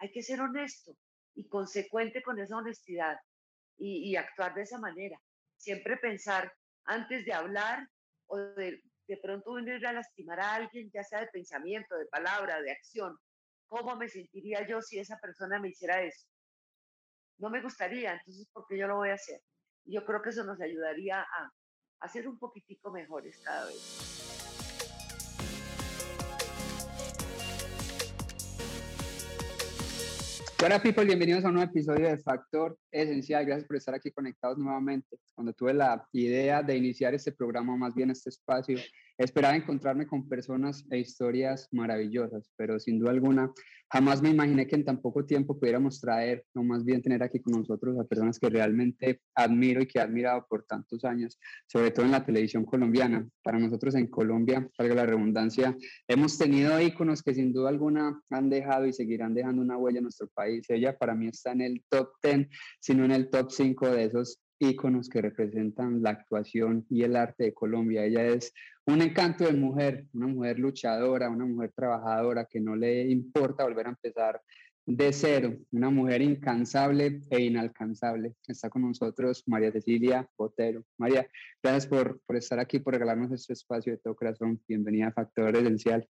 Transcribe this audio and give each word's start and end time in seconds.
hay 0.00 0.10
que 0.10 0.22
ser 0.22 0.40
honesto 0.40 0.96
y 1.34 1.46
consecuente 1.46 2.22
con 2.22 2.38
esa 2.40 2.56
honestidad 2.56 3.16
y, 3.76 4.14
actuar 4.16 4.54
de 4.54 4.62
esa 4.62 4.78
manera. 4.78 5.18
Siempre 5.56 5.96
pensar 5.96 6.52
antes 6.84 7.24
de 7.24 7.32
hablar 7.32 7.86
o 8.26 8.36
de, 8.36 8.82
pronto 9.22 9.54
venir 9.54 9.86
a 9.86 9.92
lastimar 9.92 10.38
a 10.40 10.54
alguien, 10.54 10.90
ya 10.92 11.02
sea 11.02 11.20
de 11.20 11.28
pensamiento, 11.28 11.96
de 11.96 12.06
palabra, 12.06 12.60
de 12.60 12.72
acción. 12.72 13.16
¿Cómo 13.68 13.96
me 13.96 14.08
sentiría 14.08 14.66
yo 14.66 14.82
si 14.82 14.98
esa 14.98 15.18
persona 15.18 15.58
me 15.58 15.68
hiciera 15.68 16.02
eso? 16.02 16.26
No 17.38 17.48
me 17.48 17.62
gustaría, 17.62 18.12
entonces, 18.12 18.46
¿por 18.52 18.66
qué 18.68 18.76
yo 18.76 18.86
lo 18.86 18.96
voy 18.96 19.10
a 19.10 19.14
hacer? 19.14 19.40
Yo 19.84 20.04
creo 20.04 20.20
que 20.20 20.30
eso 20.30 20.44
nos 20.44 20.60
ayudaría 20.60 21.22
a, 21.22 21.50
a 22.00 22.08
ser 22.08 22.28
un 22.28 22.38
poquitico 22.38 22.90
mejores 22.90 23.38
cada 23.42 23.66
vez. 23.66 24.19
Hola 30.62 30.78
people, 30.82 31.06
bienvenidos 31.06 31.42
a 31.42 31.48
un 31.48 31.54
nuevo 31.54 31.70
episodio 31.70 32.06
de 32.06 32.18
Factor 32.18 32.76
Esencial. 32.92 33.46
Gracias 33.46 33.66
por 33.66 33.76
estar 33.76 33.94
aquí 33.94 34.10
conectados 34.10 34.58
nuevamente. 34.58 35.18
Cuando 35.34 35.54
tuve 35.54 35.72
la 35.72 36.06
idea 36.12 36.62
de 36.62 36.76
iniciar 36.76 37.14
este 37.14 37.32
programa, 37.32 37.74
más 37.78 37.94
bien 37.94 38.10
este 38.10 38.28
espacio, 38.28 38.78
Esperaba 39.20 39.54
encontrarme 39.54 40.06
con 40.06 40.26
personas 40.26 40.82
e 40.90 40.98
historias 40.98 41.68
maravillosas, 41.72 42.50
pero 42.56 42.80
sin 42.80 42.98
duda 42.98 43.10
alguna 43.10 43.52
jamás 43.92 44.22
me 44.22 44.30
imaginé 44.30 44.66
que 44.66 44.76
en 44.76 44.84
tan 44.86 45.02
poco 45.02 45.26
tiempo 45.26 45.58
pudiéramos 45.58 46.00
traer, 46.00 46.46
o 46.54 46.62
más 46.62 46.86
bien 46.86 47.02
tener 47.02 47.22
aquí 47.22 47.38
con 47.38 47.52
nosotros 47.52 47.98
a 47.98 48.04
personas 48.04 48.38
que 48.38 48.48
realmente 48.48 49.20
admiro 49.34 49.82
y 49.82 49.86
que 49.86 49.98
he 49.98 50.02
admirado 50.02 50.46
por 50.48 50.64
tantos 50.64 51.04
años, 51.04 51.38
sobre 51.66 51.90
todo 51.90 52.06
en 52.06 52.12
la 52.12 52.24
televisión 52.24 52.64
colombiana. 52.64 53.28
Para 53.42 53.58
nosotros 53.58 53.94
en 53.94 54.06
Colombia, 54.06 54.66
salga 54.74 54.94
la 54.94 55.04
redundancia, 55.04 55.76
hemos 56.08 56.38
tenido 56.38 56.80
íconos 56.80 57.22
que 57.22 57.34
sin 57.34 57.52
duda 57.52 57.68
alguna 57.68 58.22
han 58.30 58.48
dejado 58.48 58.86
y 58.86 58.94
seguirán 58.94 59.34
dejando 59.34 59.60
una 59.60 59.76
huella 59.76 59.98
en 59.98 60.04
nuestro 60.04 60.28
país. 60.28 60.64
Ella 60.70 60.96
para 60.96 61.14
mí 61.14 61.28
está 61.28 61.52
en 61.52 61.60
el 61.60 61.84
top 61.90 62.08
10, 62.22 62.48
sino 62.80 63.04
en 63.04 63.10
el 63.10 63.28
top 63.28 63.50
5 63.50 63.86
de 63.90 64.04
esos 64.04 64.40
íconos 64.60 65.08
que 65.08 65.22
representan 65.22 66.02
la 66.02 66.10
actuación 66.10 66.86
y 66.90 67.02
el 67.02 67.16
arte 67.16 67.44
de 67.44 67.54
Colombia. 67.54 68.04
Ella 68.04 68.26
es 68.26 68.52
un 68.92 69.02
encanto 69.02 69.44
de 69.44 69.52
mujer, 69.52 70.06
una 70.12 70.26
mujer 70.26 70.58
luchadora, 70.58 71.30
una 71.30 71.44
mujer 71.44 71.72
trabajadora 71.72 72.44
que 72.44 72.60
no 72.60 72.76
le 72.76 73.08
importa 73.08 73.64
volver 73.64 73.86
a 73.86 73.90
empezar 73.90 74.40
de 74.86 75.12
cero, 75.12 75.56
una 75.70 75.90
mujer 75.90 76.22
incansable 76.22 77.20
e 77.30 77.42
inalcanzable. 77.42 78.34
Está 78.46 78.70
con 78.70 78.82
nosotros 78.82 79.44
María 79.46 79.70
Cecilia 79.70 80.28
Botero. 80.36 80.84
María, 80.98 81.28
gracias 81.62 81.86
por, 81.86 82.20
por 82.22 82.36
estar 82.36 82.58
aquí, 82.58 82.78
por 82.80 82.94
regalarnos 82.94 83.30
este 83.32 83.52
espacio 83.52 83.92
de 83.92 83.98
todo 83.98 84.16
corazón. 84.16 84.60
Bienvenida 84.66 85.08
a 85.08 85.12
Factor 85.12 85.54
Esencial. 85.56 86.08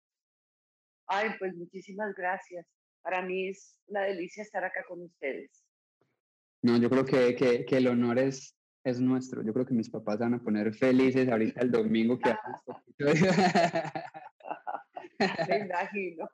Ay, 1.06 1.30
pues 1.38 1.54
muchísimas 1.54 2.14
gracias. 2.14 2.66
Para 3.02 3.22
mí 3.22 3.48
es 3.48 3.78
una 3.86 4.02
delicia 4.02 4.42
estar 4.42 4.64
acá 4.64 4.84
con 4.88 5.02
ustedes. 5.02 5.64
No, 6.62 6.78
yo 6.78 6.88
creo 6.88 7.04
que, 7.04 7.36
que, 7.36 7.64
que, 7.66 7.76
el 7.76 7.88
honor 7.88 8.18
es, 8.18 8.56
es 8.84 9.00
nuestro. 9.00 9.42
Yo 9.42 9.52
creo 9.52 9.66
que 9.66 9.74
mis 9.74 9.90
papás 9.90 10.18
van 10.18 10.34
a 10.34 10.42
poner 10.42 10.74
felices 10.74 11.28
ahorita 11.28 11.62
el 11.62 11.70
domingo 11.70 12.18
que 12.18 12.34
Me 15.48 15.58
imagino. 15.58 16.28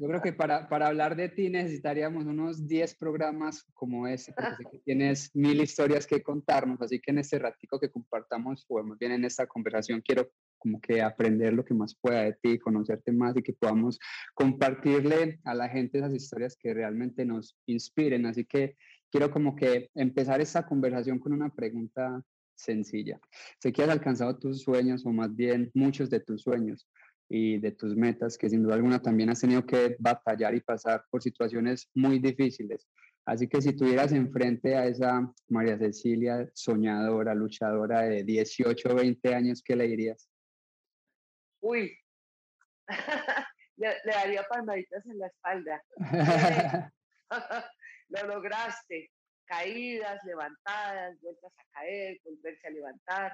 Yo 0.00 0.08
creo 0.08 0.22
que 0.22 0.32
para, 0.32 0.68
para 0.68 0.88
hablar 0.88 1.16
de 1.16 1.28
ti 1.28 1.50
necesitaríamos 1.50 2.24
unos 2.24 2.66
10 2.66 2.94
programas 2.96 3.64
como 3.74 4.06
ese, 4.06 4.32
porque 4.32 4.56
sé 4.56 4.64
que 4.70 4.78
tienes 4.78 5.30
mil 5.34 5.60
historias 5.60 6.06
que 6.06 6.22
contarnos, 6.22 6.80
así 6.80 7.00
que 7.00 7.10
en 7.10 7.18
este 7.18 7.38
ratico 7.38 7.78
que 7.78 7.90
compartamos, 7.90 8.64
o 8.68 8.82
más 8.82 8.98
bien 8.98 9.12
en 9.12 9.24
esta 9.24 9.46
conversación, 9.46 10.00
quiero 10.00 10.30
como 10.58 10.80
que 10.80 11.02
aprender 11.02 11.52
lo 11.52 11.64
que 11.64 11.74
más 11.74 11.96
pueda 12.00 12.22
de 12.22 12.34
ti, 12.34 12.58
conocerte 12.58 13.12
más 13.12 13.36
y 13.36 13.42
que 13.42 13.52
podamos 13.52 13.98
compartirle 14.34 15.40
a 15.44 15.54
la 15.54 15.68
gente 15.68 15.98
esas 15.98 16.14
historias 16.14 16.56
que 16.56 16.74
realmente 16.74 17.24
nos 17.24 17.56
inspiren. 17.66 18.26
Así 18.26 18.44
que 18.44 18.76
quiero 19.10 19.30
como 19.30 19.54
que 19.56 19.90
empezar 19.94 20.40
esta 20.40 20.66
conversación 20.66 21.18
con 21.18 21.32
una 21.32 21.48
pregunta 21.50 22.22
sencilla. 22.54 23.20
Sé 23.58 23.72
que 23.72 23.82
has 23.82 23.88
alcanzado 23.88 24.38
tus 24.38 24.62
sueños 24.62 25.06
o 25.06 25.12
más 25.12 25.34
bien 25.34 25.70
muchos 25.74 26.10
de 26.10 26.20
tus 26.20 26.42
sueños 26.42 26.88
y 27.28 27.58
de 27.58 27.72
tus 27.72 27.94
metas, 27.94 28.38
que 28.38 28.48
sin 28.48 28.62
duda 28.62 28.74
alguna 28.74 29.00
también 29.00 29.30
has 29.30 29.40
tenido 29.40 29.64
que 29.64 29.96
batallar 29.98 30.54
y 30.54 30.60
pasar 30.60 31.04
por 31.10 31.22
situaciones 31.22 31.88
muy 31.94 32.18
difíciles. 32.18 32.88
Así 33.26 33.46
que 33.46 33.60
si 33.60 33.76
tuvieras 33.76 34.12
enfrente 34.12 34.74
a 34.74 34.86
esa 34.86 35.30
María 35.48 35.76
Cecilia 35.78 36.48
soñadora, 36.54 37.34
luchadora 37.34 38.00
de 38.02 38.24
18 38.24 38.88
o 38.88 38.94
20 38.94 39.34
años, 39.34 39.62
¿qué 39.62 39.76
le 39.76 39.86
dirías? 39.86 40.30
Uy, 41.60 41.94
le, 43.76 43.88
le, 44.04 44.12
daría 44.12 44.44
palmaditas 44.44 45.04
en 45.04 45.18
la 45.18 45.26
espalda. 45.26 45.82
lo 48.08 48.26
lograste. 48.26 49.10
Caídas, 49.44 50.22
levantadas, 50.24 51.18
vueltas 51.20 51.52
a 51.58 51.64
caer, 51.72 52.20
volverse 52.24 52.66
a 52.66 52.70
levantar. 52.70 53.32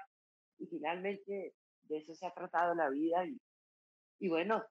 Y 0.59 0.67
finalmente 0.67 1.55
de 1.83 1.97
eso 1.99 2.15
se 2.15 2.27
ha 2.27 2.31
tratado 2.33 2.75
la 2.75 2.89
vida. 2.91 3.27
Y, 3.27 3.41
y 4.21 4.29
bueno, 4.29 4.65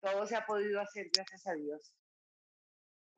todo 0.00 0.26
se 0.26 0.36
ha 0.36 0.46
podido 0.46 0.80
hacer 0.80 1.10
gracias 1.12 1.46
a 1.46 1.54
Dios. 1.54 1.92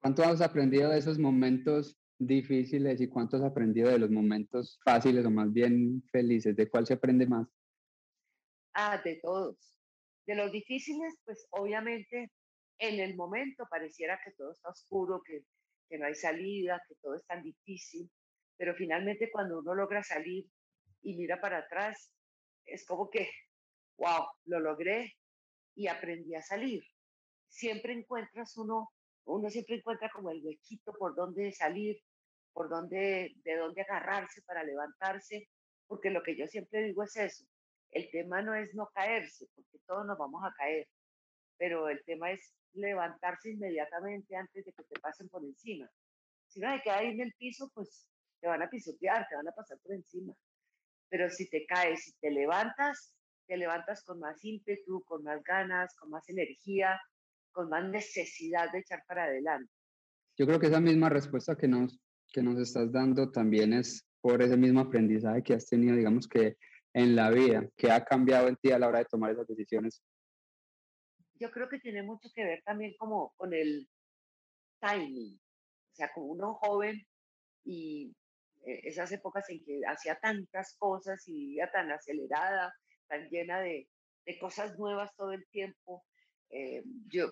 ¿Cuánto 0.00 0.22
has 0.24 0.40
aprendido 0.40 0.90
de 0.90 0.98
esos 0.98 1.18
momentos 1.18 1.96
difíciles 2.18 3.00
y 3.00 3.08
cuánto 3.08 3.36
has 3.36 3.42
aprendido 3.42 3.90
de 3.90 3.98
los 3.98 4.10
momentos 4.10 4.80
fáciles 4.84 5.24
o 5.24 5.30
más 5.30 5.52
bien 5.52 6.02
felices? 6.10 6.56
¿De 6.56 6.68
cuál 6.68 6.86
se 6.86 6.94
aprende 6.94 7.26
más? 7.26 7.46
Ah, 8.74 9.00
de 9.04 9.16
todos. 9.16 9.56
De 10.26 10.34
los 10.34 10.50
difíciles, 10.52 11.14
pues 11.24 11.46
obviamente 11.50 12.30
en 12.78 12.98
el 12.98 13.14
momento 13.14 13.66
pareciera 13.70 14.18
que 14.24 14.32
todo 14.32 14.52
está 14.52 14.70
oscuro, 14.70 15.22
que 15.22 15.44
que 15.90 15.98
no 15.98 16.06
hay 16.06 16.14
salida, 16.14 16.80
que 16.88 16.94
todo 17.02 17.16
es 17.16 17.26
tan 17.26 17.42
difícil, 17.42 18.08
pero 18.56 18.74
finalmente 18.74 19.30
cuando 19.30 19.58
uno 19.58 19.74
logra 19.74 20.02
salir 20.04 20.46
y 21.02 21.16
mira 21.16 21.40
para 21.40 21.58
atrás, 21.58 22.12
es 22.64 22.86
como 22.86 23.10
que, 23.10 23.28
wow, 23.98 24.24
lo 24.44 24.60
logré 24.60 25.12
y 25.74 25.88
aprendí 25.88 26.34
a 26.36 26.42
salir. 26.42 26.82
Siempre 27.48 27.92
encuentras 27.92 28.56
uno, 28.56 28.88
uno 29.24 29.50
siempre 29.50 29.76
encuentra 29.76 30.08
como 30.14 30.30
el 30.30 30.40
huequito 30.44 30.92
por 30.96 31.16
donde 31.16 31.50
salir, 31.52 31.96
por 32.52 32.68
dónde, 32.68 33.32
de 33.42 33.56
dónde 33.56 33.82
agarrarse 33.82 34.42
para 34.42 34.62
levantarse, 34.62 35.48
porque 35.88 36.10
lo 36.10 36.22
que 36.22 36.36
yo 36.36 36.46
siempre 36.46 36.84
digo 36.84 37.02
es 37.02 37.16
eso, 37.16 37.44
el 37.90 38.08
tema 38.10 38.42
no 38.42 38.54
es 38.54 38.72
no 38.74 38.88
caerse, 38.94 39.46
porque 39.56 39.78
todos 39.86 40.06
nos 40.06 40.16
vamos 40.16 40.42
a 40.44 40.54
caer, 40.56 40.86
pero 41.56 41.88
el 41.88 42.00
tema 42.04 42.30
es 42.30 42.54
levantarse 42.74 43.50
inmediatamente 43.50 44.36
antes 44.36 44.64
de 44.64 44.72
que 44.72 44.84
te 44.84 45.00
pasen 45.00 45.28
por 45.28 45.44
encima. 45.44 45.88
Si 46.48 46.60
no 46.60 46.72
te 46.74 46.82
quedas 46.82 47.00
ahí 47.00 47.08
en 47.08 47.20
el 47.20 47.34
piso, 47.38 47.70
pues 47.74 48.06
te 48.40 48.48
van 48.48 48.62
a 48.62 48.70
pisotear, 48.70 49.26
te 49.28 49.36
van 49.36 49.48
a 49.48 49.52
pasar 49.52 49.78
por 49.82 49.94
encima. 49.94 50.34
Pero 51.08 51.28
si 51.30 51.48
te 51.48 51.66
caes, 51.66 52.04
si 52.04 52.12
te 52.20 52.30
levantas, 52.30 53.14
te 53.46 53.56
levantas 53.56 54.02
con 54.04 54.20
más 54.20 54.44
ímpetu, 54.44 55.02
con 55.04 55.24
más 55.24 55.42
ganas, 55.42 55.94
con 55.96 56.10
más 56.10 56.28
energía, 56.28 57.00
con 57.52 57.68
más 57.68 57.84
necesidad 57.88 58.70
de 58.72 58.78
echar 58.78 59.02
para 59.06 59.24
adelante. 59.24 59.72
Yo 60.38 60.46
creo 60.46 60.60
que 60.60 60.68
esa 60.68 60.80
misma 60.80 61.08
respuesta 61.08 61.56
que 61.56 61.68
nos, 61.68 61.98
que 62.32 62.42
nos 62.42 62.58
estás 62.58 62.90
dando 62.92 63.30
también 63.30 63.72
es 63.72 64.06
por 64.20 64.40
ese 64.42 64.56
mismo 64.56 64.80
aprendizaje 64.80 65.42
que 65.42 65.54
has 65.54 65.66
tenido, 65.66 65.96
digamos 65.96 66.28
que 66.28 66.56
en 66.92 67.14
la 67.16 67.30
vida, 67.30 67.68
que 67.76 67.90
ha 67.90 68.04
cambiado 68.04 68.48
en 68.48 68.56
ti 68.56 68.70
a 68.72 68.78
la 68.78 68.88
hora 68.88 69.00
de 69.00 69.04
tomar 69.06 69.32
esas 69.32 69.46
decisiones 69.46 70.02
yo 71.40 71.50
creo 71.50 71.68
que 71.68 71.80
tiene 71.80 72.02
mucho 72.02 72.28
que 72.34 72.44
ver 72.44 72.62
también 72.64 72.94
como 72.98 73.32
con 73.36 73.52
el 73.54 73.88
timing, 74.80 75.40
o 75.92 75.94
sea, 75.94 76.12
como 76.12 76.26
uno 76.26 76.54
joven 76.54 77.04
y 77.64 78.14
eh, 78.66 78.80
esas 78.84 79.10
épocas 79.12 79.48
en 79.50 79.64
que 79.64 79.80
hacía 79.86 80.16
tantas 80.20 80.76
cosas 80.78 81.26
y 81.26 81.32
vivía 81.32 81.70
tan 81.70 81.90
acelerada, 81.90 82.74
tan 83.08 83.28
llena 83.30 83.60
de, 83.60 83.88
de 84.26 84.38
cosas 84.38 84.78
nuevas 84.78 85.14
todo 85.16 85.32
el 85.32 85.46
tiempo. 85.48 86.04
Eh, 86.50 86.82
yo 87.08 87.30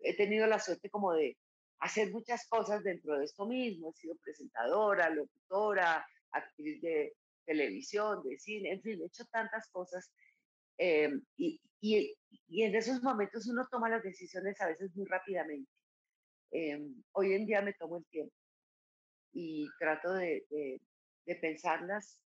he 0.00 0.16
tenido 0.16 0.46
la 0.46 0.58
suerte 0.58 0.90
como 0.90 1.12
de 1.14 1.36
hacer 1.80 2.10
muchas 2.12 2.46
cosas 2.48 2.82
dentro 2.84 3.18
de 3.18 3.24
esto 3.24 3.46
mismo. 3.46 3.90
He 3.90 4.00
sido 4.00 4.16
presentadora, 4.22 5.10
locutora, 5.10 6.06
actriz 6.32 6.80
de 6.82 7.14
televisión, 7.46 8.22
de 8.22 8.38
cine, 8.38 8.72
en 8.72 8.82
fin, 8.82 9.00
he 9.02 9.06
hecho 9.06 9.24
tantas 9.26 9.68
cosas 9.70 10.12
Em, 10.82 11.22
y, 11.36 11.60
y, 11.80 12.14
y, 12.48 12.62
en 12.62 12.74
esos 12.74 13.02
momentos 13.02 13.46
uno 13.48 13.66
toma 13.70 13.88
las 13.88 14.02
decisiones 14.02 14.60
a 14.60 14.68
veces 14.68 14.94
muy 14.94 15.06
rápidamente. 15.06 15.70
Em, 16.50 17.02
hoy 17.12 17.34
en 17.34 17.46
día 17.46 17.62
me 17.62 17.72
tomo 17.74 17.98
el 17.98 18.06
tiempo 18.06 18.34
y 19.32 19.68
trato 19.78 20.12
de, 20.14 20.44
de, 20.50 20.80
de 21.26 21.36
pensarlas, 21.36 22.20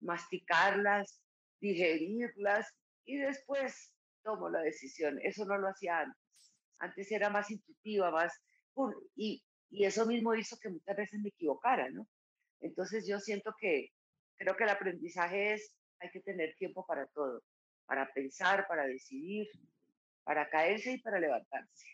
masticarlas, 0.00 1.20
digerirlas 1.60 2.66
y 3.04 3.18
después 3.18 3.94
tomo 4.22 4.48
la 4.48 4.60
decisión. 4.60 5.18
Eso 5.22 5.44
no 5.44 5.56
lo 5.58 5.68
hacía 5.68 6.00
antes. 6.00 6.52
Antes 6.78 7.10
era 7.12 7.30
más 7.30 7.50
intuitiva, 7.50 8.10
más... 8.10 8.32
Y, 9.14 9.42
y 9.70 9.84
eso 9.84 10.06
mismo 10.06 10.34
hizo 10.34 10.58
que 10.58 10.70
muchas 10.70 10.96
veces 10.96 11.20
me 11.20 11.28
equivocara, 11.28 11.88
¿no? 11.90 12.08
Entonces 12.60 13.06
yo 13.06 13.20
siento 13.20 13.54
que 13.58 13.88
creo 14.36 14.56
que 14.56 14.64
el 14.64 14.70
aprendizaje 14.70 15.54
es, 15.54 15.72
hay 16.00 16.10
que 16.10 16.20
tener 16.20 16.54
tiempo 16.56 16.84
para 16.86 17.06
todo 17.08 17.42
para 17.86 18.12
pensar, 18.12 18.66
para 18.68 18.86
decidir, 18.86 19.48
para 20.24 20.48
caerse 20.48 20.92
y 20.92 20.98
para 20.98 21.20
levantarse. 21.20 21.86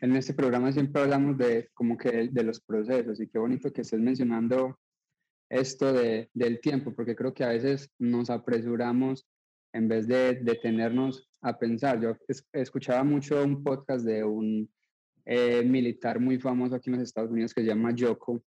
en 0.00 0.16
este 0.16 0.34
programa 0.34 0.72
siempre 0.72 1.02
hablamos 1.02 1.38
de 1.38 1.70
como 1.74 1.96
que 1.96 2.28
de 2.30 2.42
los 2.42 2.60
procesos 2.60 3.20
y 3.20 3.28
qué 3.28 3.38
bonito 3.38 3.72
que 3.72 3.82
estés 3.82 4.00
mencionando 4.00 4.78
esto 5.48 5.92
de, 5.92 6.30
del 6.34 6.60
tiempo, 6.60 6.94
porque 6.94 7.14
creo 7.14 7.32
que 7.32 7.44
a 7.44 7.48
veces 7.48 7.90
nos 7.98 8.30
apresuramos 8.30 9.26
en 9.72 9.88
vez 9.88 10.06
de 10.06 10.34
detenernos 10.34 11.28
a 11.42 11.58
pensar. 11.58 12.00
Yo 12.00 12.16
escuchaba 12.52 13.04
mucho 13.04 13.42
un 13.42 13.62
podcast 13.62 14.04
de 14.04 14.24
un 14.24 14.68
eh, 15.26 15.62
militar 15.64 16.20
muy 16.20 16.38
famoso 16.38 16.74
aquí 16.74 16.90
en 16.90 16.96
los 16.96 17.04
Estados 17.04 17.30
Unidos 17.30 17.54
que 17.54 17.62
se 17.62 17.66
llama 17.66 17.94
Yoko 17.94 18.42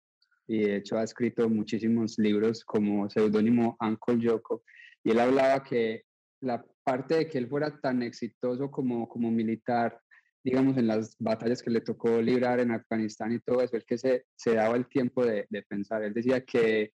y 0.46 0.60
de 0.60 0.76
hecho 0.76 0.96
ha 0.96 1.02
escrito 1.02 1.48
muchísimos 1.48 2.18
libros 2.18 2.64
como 2.64 3.08
seudónimo 3.10 3.76
Uncle 3.80 4.18
Yoko 4.18 4.62
y 5.04 5.10
él 5.10 5.20
hablaba 5.20 5.62
que 5.62 6.04
la 6.40 6.64
parte 6.84 7.16
de 7.16 7.28
que 7.28 7.38
él 7.38 7.48
fuera 7.48 7.78
tan 7.80 8.02
exitoso 8.02 8.70
como, 8.70 9.08
como 9.08 9.30
militar, 9.30 10.00
digamos, 10.44 10.76
en 10.76 10.86
las 10.86 11.16
batallas 11.18 11.62
que 11.62 11.70
le 11.70 11.80
tocó 11.80 12.22
librar 12.22 12.60
en 12.60 12.70
Afganistán 12.70 13.32
y 13.32 13.40
todo 13.40 13.60
eso, 13.60 13.76
el 13.76 13.84
que 13.84 13.98
se, 13.98 14.26
se 14.36 14.54
daba 14.54 14.76
el 14.76 14.88
tiempo 14.88 15.24
de, 15.24 15.46
de 15.50 15.62
pensar. 15.62 16.02
Él 16.02 16.14
decía 16.14 16.44
que 16.44 16.92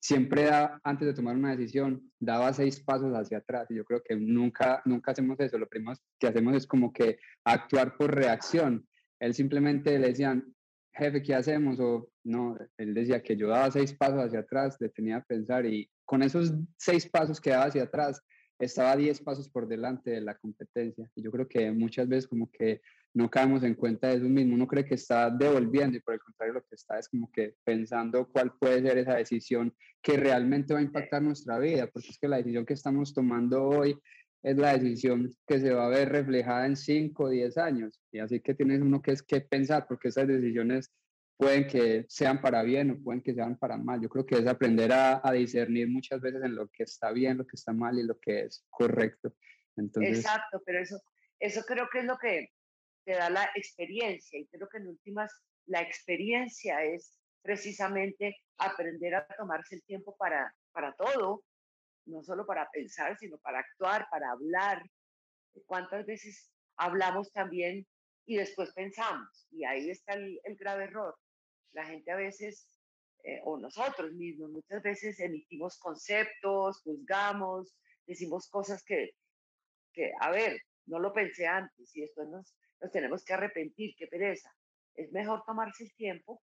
siempre 0.00 0.44
da, 0.44 0.80
antes 0.84 1.06
de 1.06 1.14
tomar 1.14 1.36
una 1.36 1.54
decisión, 1.54 2.10
daba 2.18 2.52
seis 2.52 2.80
pasos 2.80 3.12
hacia 3.14 3.38
atrás. 3.38 3.66
Y 3.70 3.76
yo 3.76 3.84
creo 3.84 4.02
que 4.02 4.16
nunca, 4.16 4.82
nunca 4.84 5.12
hacemos 5.12 5.38
eso. 5.40 5.58
Lo 5.58 5.68
primero 5.68 5.96
que 6.18 6.28
hacemos 6.28 6.56
es 6.56 6.66
como 6.66 6.92
que 6.92 7.18
actuar 7.44 7.96
por 7.96 8.14
reacción. 8.14 8.86
Él 9.20 9.34
simplemente 9.34 9.98
le 9.98 10.08
decían, 10.08 10.54
jefe, 10.92 11.22
¿qué 11.22 11.34
hacemos? 11.34 11.78
O 11.80 12.10
no, 12.24 12.56
él 12.76 12.94
decía 12.94 13.22
que 13.22 13.36
yo 13.36 13.48
daba 13.48 13.70
seis 13.70 13.92
pasos 13.92 14.20
hacia 14.20 14.40
atrás, 14.40 14.78
detenía 14.78 15.18
a 15.18 15.24
pensar 15.24 15.66
y 15.66 15.90
con 16.04 16.22
esos 16.22 16.52
seis 16.76 17.08
pasos 17.08 17.40
que 17.40 17.50
daba 17.50 17.66
hacia 17.66 17.84
atrás, 17.84 18.22
estaba 18.58 18.96
diez 18.96 19.20
pasos 19.20 19.48
por 19.48 19.68
delante 19.68 20.10
de 20.10 20.20
la 20.20 20.36
competencia. 20.36 21.10
Y 21.14 21.22
yo 21.22 21.30
creo 21.30 21.48
que 21.48 21.70
muchas 21.70 22.08
veces 22.08 22.26
como 22.26 22.50
que 22.50 22.80
no 23.14 23.30
caemos 23.30 23.62
en 23.62 23.74
cuenta 23.74 24.08
de 24.08 24.16
eso 24.16 24.26
mismo. 24.26 24.54
Uno 24.54 24.66
cree 24.66 24.84
que 24.84 24.94
está 24.94 25.30
devolviendo 25.30 25.96
y 25.96 26.00
por 26.00 26.14
el 26.14 26.20
contrario 26.20 26.54
lo 26.54 26.62
que 26.62 26.74
está 26.74 26.98
es 26.98 27.08
como 27.08 27.30
que 27.32 27.54
pensando 27.64 28.28
cuál 28.28 28.52
puede 28.58 28.82
ser 28.82 28.98
esa 28.98 29.14
decisión 29.14 29.74
que 30.02 30.16
realmente 30.16 30.74
va 30.74 30.80
a 30.80 30.82
impactar 30.82 31.22
nuestra 31.22 31.58
vida, 31.58 31.88
porque 31.88 32.08
es 32.10 32.18
que 32.18 32.28
la 32.28 32.36
decisión 32.36 32.66
que 32.66 32.74
estamos 32.74 33.14
tomando 33.14 33.64
hoy 33.64 33.98
es 34.42 34.56
la 34.56 34.76
decisión 34.76 35.32
que 35.46 35.58
se 35.58 35.72
va 35.72 35.86
a 35.86 35.90
ver 35.90 36.10
reflejada 36.10 36.66
en 36.66 36.76
5 36.76 37.24
o 37.24 37.28
10 37.28 37.58
años. 37.58 38.00
Y 38.12 38.20
así 38.20 38.40
que 38.40 38.54
tienes 38.54 38.80
uno 38.80 39.02
que 39.02 39.12
es 39.12 39.22
que 39.22 39.40
pensar, 39.40 39.86
porque 39.88 40.08
esas 40.08 40.28
decisiones 40.28 40.92
pueden 41.38 41.66
que 41.66 42.04
sean 42.08 42.42
para 42.42 42.62
bien 42.62 42.90
o 42.90 43.02
pueden 43.02 43.22
que 43.22 43.32
sean 43.32 43.56
para 43.56 43.78
mal. 43.78 44.00
Yo 44.02 44.10
creo 44.10 44.26
que 44.26 44.34
es 44.34 44.46
aprender 44.46 44.92
a, 44.92 45.20
a 45.24 45.32
discernir 45.32 45.88
muchas 45.88 46.20
veces 46.20 46.42
en 46.44 46.54
lo 46.54 46.68
que 46.68 46.82
está 46.82 47.12
bien, 47.12 47.38
lo 47.38 47.46
que 47.46 47.56
está 47.56 47.72
mal 47.72 47.98
y 47.98 48.02
lo 48.02 48.18
que 48.18 48.40
es 48.40 48.66
correcto. 48.68 49.34
Entonces, 49.76 50.18
Exacto, 50.18 50.60
pero 50.66 50.80
eso, 50.80 51.00
eso 51.38 51.62
creo 51.66 51.88
que 51.90 52.00
es 52.00 52.04
lo 52.04 52.18
que 52.18 52.50
te 53.04 53.12
da 53.12 53.30
la 53.30 53.48
experiencia 53.54 54.38
y 54.38 54.46
creo 54.48 54.68
que 54.68 54.78
en 54.78 54.88
últimas 54.88 55.32
la 55.66 55.80
experiencia 55.80 56.82
es 56.82 57.18
precisamente 57.42 58.36
aprender 58.58 59.14
a 59.14 59.26
tomarse 59.26 59.76
el 59.76 59.82
tiempo 59.84 60.16
para, 60.18 60.54
para 60.72 60.92
todo, 60.94 61.44
no 62.06 62.22
solo 62.22 62.46
para 62.46 62.68
pensar, 62.70 63.16
sino 63.18 63.38
para 63.38 63.60
actuar, 63.60 64.06
para 64.10 64.32
hablar. 64.32 64.82
¿Cuántas 65.66 66.04
veces 66.06 66.50
hablamos 66.76 67.32
también 67.32 67.86
y 68.26 68.36
después 68.36 68.72
pensamos? 68.74 69.46
Y 69.50 69.64
ahí 69.64 69.90
está 69.90 70.14
el, 70.14 70.40
grave 70.58 70.84
error. 70.84 71.16
La 71.72 71.84
gente 71.84 72.10
a 72.10 72.16
veces, 72.16 72.66
eh, 73.24 73.40
o 73.44 73.58
nosotros 73.58 74.12
mismos, 74.12 74.50
muchas 74.50 74.82
veces 74.82 75.18
emitimos 75.20 75.78
conceptos, 75.78 76.80
juzgamos, 76.82 77.74
decimos 78.06 78.48
cosas 78.48 78.82
que, 78.84 79.10
que, 79.92 80.12
a 80.20 80.30
ver, 80.30 80.60
no 80.86 80.98
lo 80.98 81.12
pensé 81.12 81.46
antes 81.46 81.94
y 81.94 82.02
esto 82.02 82.24
nos 82.24 82.54
nos 82.80 82.92
tenemos 82.92 83.24
que 83.24 83.34
arrepentir, 83.34 83.94
qué 83.96 84.06
pereza. 84.06 84.54
Es 84.94 85.12
mejor 85.12 85.42
tomarse 85.46 85.84
el 85.84 85.94
tiempo 85.94 86.42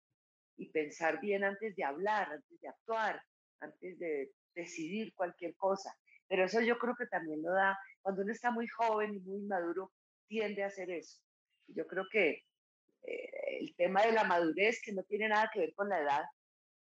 y 0.57 0.69
pensar 0.69 1.19
bien 1.19 1.43
antes 1.43 1.75
de 1.75 1.83
hablar, 1.83 2.31
antes 2.31 2.59
de 2.61 2.67
actuar, 2.67 3.21
antes 3.59 3.99
de 3.99 4.31
decidir 4.53 5.13
cualquier 5.13 5.55
cosa. 5.55 5.95
Pero 6.27 6.45
eso 6.45 6.61
yo 6.61 6.77
creo 6.77 6.95
que 6.95 7.07
también 7.07 7.41
lo 7.41 7.51
da, 7.51 7.77
cuando 8.01 8.23
uno 8.23 8.31
está 8.31 8.51
muy 8.51 8.67
joven 8.67 9.13
y 9.15 9.19
muy 9.19 9.41
maduro, 9.41 9.91
tiende 10.27 10.63
a 10.63 10.67
hacer 10.67 10.89
eso. 10.89 11.19
Yo 11.67 11.85
creo 11.87 12.05
que 12.11 12.43
eh, 13.07 13.57
el 13.59 13.75
tema 13.75 14.05
de 14.05 14.11
la 14.11 14.23
madurez, 14.23 14.81
que 14.83 14.93
no 14.93 15.03
tiene 15.03 15.29
nada 15.29 15.49
que 15.53 15.59
ver 15.59 15.73
con 15.73 15.89
la 15.89 16.01
edad, 16.01 16.23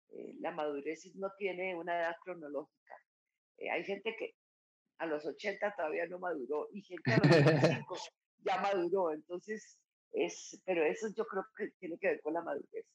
eh, 0.09 0.35
la 0.39 0.51
madurez 0.51 1.05
no 1.15 1.31
tiene 1.37 1.75
una 1.75 1.99
edad 1.99 2.15
cronológica. 2.23 2.95
Eh, 3.57 3.69
hay 3.69 3.83
gente 3.83 4.15
que 4.17 4.35
a 4.99 5.05
los 5.05 5.25
80 5.25 5.75
todavía 5.75 6.07
no 6.07 6.19
maduró 6.19 6.67
y 6.71 6.81
gente 6.83 7.13
a 7.13 7.17
los 7.17 7.29
25 7.29 7.95
ya 8.45 8.61
maduró. 8.61 9.11
Entonces, 9.11 9.79
es, 10.11 10.61
pero 10.65 10.83
eso 10.83 11.07
yo 11.15 11.25
creo 11.25 11.45
que 11.57 11.71
tiene 11.79 11.97
que 11.97 12.07
ver 12.07 12.21
con 12.21 12.33
la 12.33 12.41
madurez. 12.41 12.85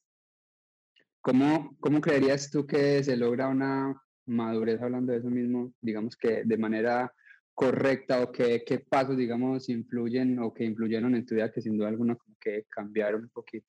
¿Cómo, 1.20 1.76
¿Cómo 1.80 2.00
creerías 2.00 2.50
tú 2.50 2.66
que 2.66 3.02
se 3.02 3.16
logra 3.16 3.48
una 3.48 4.00
madurez 4.26 4.80
hablando 4.80 5.12
de 5.12 5.18
eso 5.18 5.28
mismo, 5.28 5.72
digamos 5.80 6.16
que 6.16 6.44
de 6.44 6.58
manera 6.58 7.12
correcta 7.58 8.22
o 8.22 8.30
qué, 8.30 8.62
qué 8.64 8.78
pasos, 8.78 9.16
digamos, 9.16 9.68
influyen 9.68 10.38
o 10.38 10.54
que 10.54 10.62
influyeron 10.62 11.16
en 11.16 11.26
tu 11.26 11.34
vida 11.34 11.50
que 11.50 11.60
sin 11.60 11.76
duda 11.76 11.88
alguna 11.88 12.14
como 12.14 12.36
que 12.40 12.66
cambiaron 12.68 13.24
un 13.24 13.30
poquito? 13.30 13.66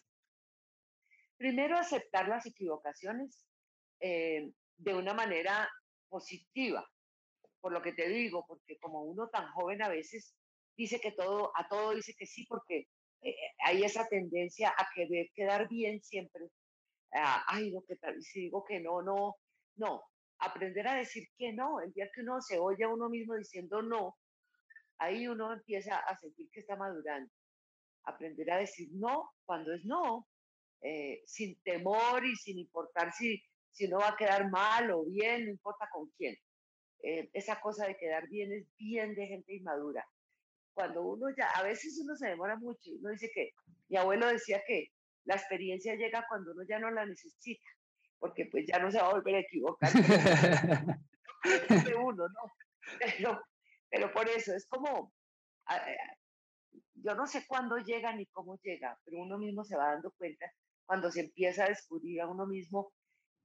Primero, 1.37 1.75
aceptar 1.75 2.27
las 2.27 2.45
equivocaciones 2.45 3.47
eh, 3.99 4.51
de 4.77 4.93
una 4.93 5.15
manera 5.15 5.67
positiva, 6.07 6.87
por 7.61 7.73
lo 7.73 7.81
que 7.81 7.93
te 7.93 8.07
digo, 8.09 8.45
porque 8.47 8.77
como 8.77 9.01
uno 9.01 9.27
tan 9.29 9.51
joven 9.53 9.81
a 9.81 9.89
veces 9.89 10.35
dice 10.77 10.99
que 11.01 11.11
todo, 11.13 11.51
a 11.55 11.67
todo 11.67 11.95
dice 11.95 12.13
que 12.15 12.27
sí, 12.27 12.45
porque 12.47 12.85
eh, 13.23 13.35
hay 13.65 13.81
esa 13.83 14.07
tendencia 14.07 14.69
a 14.69 14.87
querer 14.93 15.31
quedar 15.33 15.67
bien 15.67 15.99
siempre. 16.03 16.45
Ah, 17.11 17.43
ay, 17.47 17.71
no, 17.71 17.81
que 17.81 17.95
tal, 17.95 18.21
si 18.21 18.41
digo 18.41 18.63
que 18.63 18.81
no, 18.81 19.01
no, 19.01 19.35
no. 19.77 20.03
Aprender 20.39 20.87
a 20.87 20.95
decir 20.95 21.27
que 21.37 21.53
no, 21.53 21.81
el 21.81 21.91
día 21.93 22.09
que 22.13 22.21
uno 22.21 22.41
se 22.41 22.57
oye 22.57 22.83
a 22.83 22.89
uno 22.89 23.09
mismo 23.09 23.35
diciendo 23.35 23.81
no, 23.81 24.17
ahí 24.97 25.27
uno 25.27 25.53
empieza 25.53 25.97
a 25.97 26.17
sentir 26.17 26.49
que 26.51 26.61
está 26.61 26.75
madurando. 26.75 27.31
Aprender 28.03 28.51
a 28.51 28.57
decir 28.57 28.89
no 28.93 29.31
cuando 29.45 29.73
es 29.73 29.83
no, 29.85 30.27
eh, 30.81 31.21
sin 31.25 31.61
temor 31.61 32.25
y 32.25 32.35
sin 32.35 32.57
importar 32.57 33.11
si, 33.11 33.41
si 33.71 33.85
uno 33.85 33.99
va 33.99 34.09
a 34.09 34.17
quedar 34.17 34.49
mal 34.49 34.91
o 34.91 35.05
bien, 35.05 35.45
no 35.45 35.51
importa 35.51 35.89
con 35.91 36.09
quién. 36.17 36.35
Eh, 37.03 37.29
esa 37.33 37.59
cosa 37.61 37.87
de 37.87 37.97
quedar 37.97 38.27
bien 38.27 38.51
es 38.51 38.65
bien 38.77 39.15
de 39.15 39.27
gente 39.27 39.55
inmadura 39.55 40.05
cuando 40.79 41.03
uno 41.03 41.27
ya, 41.37 41.49
a 41.49 41.63
veces 41.63 41.99
uno 42.01 42.15
se 42.15 42.29
demora 42.29 42.55
mucho, 42.55 42.91
uno 43.01 43.09
dice 43.09 43.29
que, 43.33 43.51
mi 43.89 43.97
abuelo 43.97 44.27
decía 44.27 44.63
que 44.65 44.87
la 45.25 45.35
experiencia 45.35 45.93
llega 45.95 46.25
cuando 46.29 46.53
uno 46.53 46.63
ya 46.63 46.79
no 46.79 46.89
la 46.89 47.05
necesita, 47.05 47.67
porque 48.19 48.45
pues 48.45 48.65
ya 48.67 48.79
no 48.79 48.91
se 48.91 48.99
va 48.99 49.07
a 49.07 49.13
volver 49.13 49.35
a 49.35 49.39
equivocar. 49.39 49.91
de 51.43 51.95
uno, 51.95 52.27
¿no? 52.27 52.53
Pero, 52.99 53.41
pero 53.89 54.11
por 54.11 54.27
eso 54.27 54.53
es 54.53 54.67
como, 54.67 55.13
yo 56.95 57.15
no 57.15 57.27
sé 57.27 57.45
cuándo 57.47 57.77
llega 57.77 58.13
ni 58.13 58.25
cómo 58.27 58.57
llega, 58.61 58.99
pero 59.05 59.21
uno 59.21 59.37
mismo 59.37 59.63
se 59.63 59.77
va 59.77 59.91
dando 59.91 60.11
cuenta 60.11 60.51
cuando 60.85 61.11
se 61.11 61.21
empieza 61.21 61.65
a 61.65 61.69
descubrir 61.69 62.21
a 62.21 62.27
uno 62.27 62.45
mismo 62.47 62.91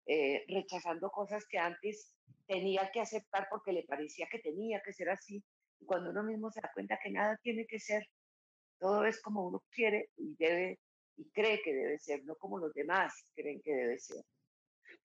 eh, 0.06 0.44
rechazando 0.48 1.10
cosas 1.10 1.46
que 1.46 1.58
antes 1.58 2.14
tenía 2.46 2.90
que 2.90 3.00
aceptar 3.00 3.46
porque 3.50 3.72
le 3.72 3.84
parecía 3.84 4.26
que 4.30 4.38
tenía 4.38 4.80
que 4.84 4.92
ser 4.92 5.10
así 5.10 5.42
cuando 5.86 6.10
uno 6.10 6.22
mismo 6.22 6.50
se 6.50 6.60
da 6.60 6.70
cuenta 6.72 6.98
que 7.02 7.10
nada 7.10 7.38
tiene 7.42 7.66
que 7.66 7.78
ser, 7.78 8.06
todo 8.78 9.04
es 9.04 9.20
como 9.20 9.46
uno 9.46 9.62
quiere 9.70 10.10
y 10.16 10.34
debe 10.36 10.80
y 11.16 11.30
cree 11.30 11.62
que 11.62 11.72
debe 11.72 11.98
ser, 11.98 12.24
no 12.24 12.34
como 12.36 12.58
los 12.58 12.72
demás 12.74 13.12
creen 13.34 13.60
que 13.62 13.72
debe 13.72 13.98
ser. 13.98 14.24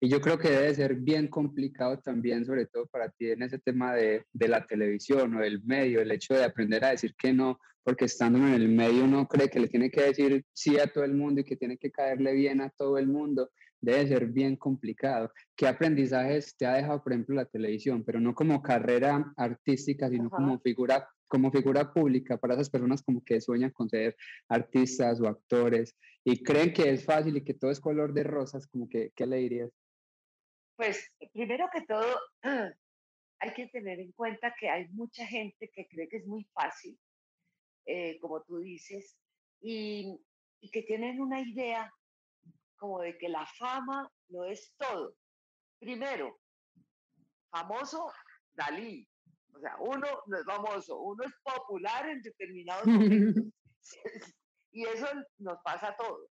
Y 0.01 0.07
yo 0.09 0.21
creo 0.21 0.37
que 0.37 0.49
debe 0.49 0.73
ser 0.73 0.95
bien 0.95 1.27
complicado 1.27 1.99
también, 1.99 2.45
sobre 2.45 2.65
todo 2.65 2.87
para 2.87 3.09
ti 3.09 3.31
en 3.31 3.43
ese 3.43 3.59
tema 3.59 3.93
de, 3.93 4.23
de, 4.31 4.47
la 4.47 4.65
televisión 4.65 5.35
o 5.35 5.41
del 5.41 5.61
medio, 5.63 6.01
el 6.01 6.11
hecho 6.11 6.33
de 6.33 6.45
aprender 6.45 6.85
a 6.85 6.91
decir 6.91 7.15
que 7.17 7.33
no, 7.33 7.59
porque 7.83 8.05
estando 8.05 8.39
en 8.39 8.53
el 8.53 8.69
medio 8.69 9.03
uno 9.03 9.27
cree 9.27 9.49
que 9.49 9.59
le 9.59 9.67
tiene 9.67 9.89
que 9.89 10.03
decir 10.03 10.45
sí 10.53 10.79
a 10.79 10.87
todo 10.87 11.03
el 11.03 11.15
mundo 11.15 11.41
y 11.41 11.43
que 11.43 11.57
tiene 11.57 11.77
que 11.77 11.91
caerle 11.91 12.33
bien 12.33 12.61
a 12.61 12.69
todo 12.69 12.97
el 12.97 13.07
mundo 13.07 13.49
debe 13.81 14.07
ser 14.07 14.27
bien 14.27 14.55
complicado. 14.55 15.31
¿Qué 15.55 15.67
aprendizajes 15.67 16.55
te 16.57 16.65
ha 16.65 16.73
dejado, 16.73 17.03
por 17.03 17.13
ejemplo, 17.13 17.35
la 17.35 17.45
televisión, 17.45 18.03
pero 18.03 18.19
no 18.19 18.33
como 18.33 18.61
carrera 18.61 19.33
artística, 19.37 20.09
sino 20.09 20.29
como 20.29 20.59
figura, 20.59 21.07
como 21.27 21.51
figura 21.51 21.93
pública 21.93 22.37
para 22.37 22.55
esas 22.55 22.69
personas 22.69 23.01
como 23.03 23.23
que 23.23 23.41
sueñan 23.41 23.71
con 23.71 23.89
ser 23.89 24.15
artistas 24.47 25.21
o 25.21 25.27
actores 25.27 25.95
y 26.23 26.43
creen 26.43 26.73
que 26.73 26.89
es 26.89 27.05
fácil 27.05 27.37
y 27.37 27.43
que 27.43 27.53
todo 27.53 27.71
es 27.71 27.79
color 27.79 28.13
de 28.13 28.23
rosas, 28.23 28.67
como 28.67 28.89
que, 28.89 29.11
¿qué 29.15 29.25
le 29.25 29.37
dirías? 29.37 29.71
Pues 30.79 31.11
primero 31.33 31.67
que 31.73 31.81
todo, 31.81 32.17
hay 33.41 33.53
que 33.53 33.67
tener 33.67 33.99
en 33.99 34.13
cuenta 34.13 34.55
que 34.57 34.69
hay 34.69 34.87
mucha 34.93 35.25
gente 35.25 35.69
que 35.73 35.85
cree 35.89 36.07
que 36.07 36.19
es 36.19 36.25
muy 36.25 36.45
fácil, 36.53 36.97
eh, 37.85 38.17
como 38.21 38.41
tú 38.43 38.59
dices, 38.59 39.17
y, 39.59 40.17
y 40.61 40.71
que 40.71 40.83
tienen 40.83 41.19
una 41.19 41.41
idea 41.41 41.93
como 42.77 43.01
de 43.01 43.17
que 43.17 43.27
la 43.27 43.45
fama 43.57 44.09
no 44.29 44.45
es 44.45 44.73
todo. 44.77 45.17
Primero, 45.79 46.39
famoso 47.51 48.09
Dalí. 48.53 49.05
O 49.53 49.59
sea, 49.59 49.75
uno 49.81 50.07
no 50.27 50.37
es 50.37 50.45
famoso, 50.45 50.97
uno 50.97 51.25
es 51.25 51.33
popular 51.43 52.07
en 52.07 52.21
determinados 52.21 52.85
momentos. 52.87 53.43
Y 54.71 54.85
eso 54.85 55.07
nos 55.39 55.57
pasa 55.61 55.89
a 55.89 55.97
todos. 55.97 56.29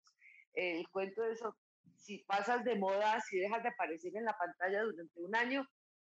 El 0.53 0.87
cuento 0.89 1.23
de 1.23 1.33
eso, 1.33 1.57
si 2.07 2.19
pasas 2.19 2.63
de 2.63 2.77
moda, 2.77 3.19
si 3.19 3.37
dejas 3.37 3.61
de 3.63 3.69
aparecer 3.69 4.15
en 4.15 4.23
la 4.23 4.37
pantalla 4.37 4.81
durante 4.83 5.19
un 5.19 5.35
año, 5.35 5.67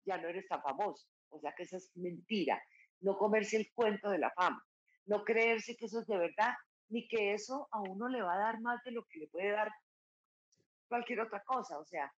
ya 0.06 0.18
no 0.18 0.28
eres 0.28 0.46
tan 0.50 0.62
famoso. 0.62 1.08
O 1.30 1.40
sea 1.40 1.54
que 1.56 1.64
esa 1.64 1.78
es 1.78 1.92
mentira. 1.96 2.62
No 3.00 3.18
comerse 3.18 3.56
el 3.56 3.72
cuento 3.74 4.10
de 4.10 4.20
la 4.20 4.30
fama. 4.32 4.62
No 5.06 5.24
creerse 5.24 5.78
que 5.78 5.86
eso 5.86 6.02
es 6.02 6.08
de 6.08 6.18
verdad, 6.18 6.54
ni 6.90 7.08
que 7.08 7.34
eso 7.34 7.70
a 7.72 7.80
uno 7.80 8.10
le 8.10 8.22
va 8.22 8.34
a 8.36 8.40
dar 8.40 8.60
más 8.60 8.84
de 8.84 8.92
lo 8.92 9.06
que 9.06 9.20
le 9.20 9.28
puede 9.30 9.52
dar 9.52 9.72
cualquier 10.90 11.22
otra 11.22 11.42
cosa. 11.46 11.80
O 11.80 11.86
sea, 11.86 12.12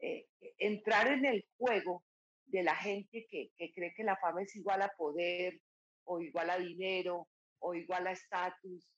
eh, 0.00 0.26
entrar 0.58 1.06
en 1.06 1.24
el 1.24 1.46
juego 1.56 2.02
de 2.46 2.64
la 2.64 2.74
gente 2.74 3.28
que, 3.30 3.50
que 3.56 3.72
cree 3.72 3.94
que 3.94 4.02
la 4.02 4.16
fama 4.16 4.42
es 4.42 4.56
igual 4.56 4.82
a 4.82 4.92
poder 4.96 5.60
o 6.02 6.20
igual 6.20 6.50
a 6.50 6.58
dinero 6.58 7.28
o 7.60 7.74
igual 7.74 8.08
a 8.08 8.12
estatus, 8.12 8.90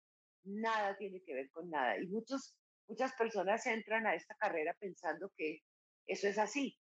nada 0.44 0.96
tiene 0.96 1.20
que 1.22 1.34
ver 1.34 1.50
con 1.50 1.68
nada. 1.68 1.98
Y 1.98 2.06
muchos, 2.06 2.56
muchas 2.88 3.12
personas 3.14 3.66
entran 3.66 4.06
a 4.06 4.14
esta 4.14 4.34
carrera 4.36 4.74
pensando 4.78 5.30
que 5.36 5.60
eso 6.06 6.28
es 6.28 6.38
así. 6.38 6.78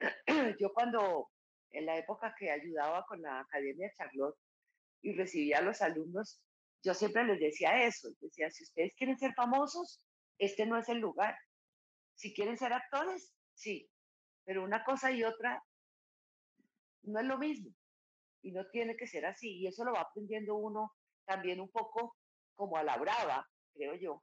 Yo 0.58 0.72
cuando, 0.72 1.30
en 1.70 1.86
la 1.86 1.96
época 1.96 2.34
que 2.38 2.50
ayudaba 2.50 3.04
con 3.06 3.22
la 3.22 3.40
Academia 3.40 3.92
Charlotte 3.96 4.38
y 5.02 5.14
recibía 5.14 5.58
a 5.58 5.62
los 5.62 5.80
alumnos, 5.82 6.40
yo 6.84 6.94
siempre 6.94 7.24
les 7.24 7.38
decía 7.38 7.84
eso, 7.84 8.08
decía, 8.20 8.50
si 8.50 8.64
ustedes 8.64 8.92
quieren 8.96 9.16
ser 9.16 9.32
famosos, 9.34 10.02
este 10.38 10.66
no 10.66 10.78
es 10.78 10.88
el 10.88 10.98
lugar. 10.98 11.36
Si 12.16 12.34
quieren 12.34 12.58
ser 12.58 12.72
actores, 12.72 13.32
sí, 13.54 13.88
pero 14.44 14.64
una 14.64 14.82
cosa 14.84 15.12
y 15.12 15.22
otra 15.22 15.62
no 17.02 17.20
es 17.20 17.26
lo 17.26 17.38
mismo 17.38 17.72
y 18.42 18.50
no 18.52 18.66
tiene 18.70 18.96
que 18.96 19.06
ser 19.06 19.26
así. 19.26 19.58
Y 19.58 19.68
eso 19.68 19.84
lo 19.84 19.92
va 19.92 20.00
aprendiendo 20.00 20.56
uno 20.56 20.92
también 21.24 21.60
un 21.60 21.70
poco 21.70 22.16
como 22.56 22.76
a 22.76 22.82
la 22.82 22.96
brava, 22.96 23.48
creo 23.74 23.94
yo. 23.94 24.22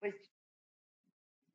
Pues 0.00 0.14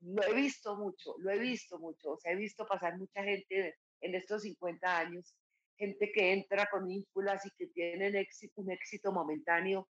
lo 0.02 0.24
he 0.24 0.34
visto 0.34 0.76
mucho, 0.76 1.16
lo 1.18 1.32
he 1.32 1.40
visto 1.40 1.80
mucho, 1.80 2.12
o 2.12 2.18
sea, 2.18 2.32
he 2.32 2.36
visto 2.36 2.66
pasar 2.66 2.98
mucha 2.98 3.24
gente 3.24 3.76
en 4.02 4.16
estos 4.16 4.44
50 4.44 4.98
años, 4.98 5.36
gente 5.78 6.12
que 6.14 6.32
entra 6.32 6.68
con 6.70 6.90
ínfulas 6.90 7.46
y 7.46 7.52
que 7.58 7.68
tienen 7.68 8.16
éxito, 8.16 8.62
un 8.62 8.72
éxito 8.72 9.12
momentáneo 9.12 9.90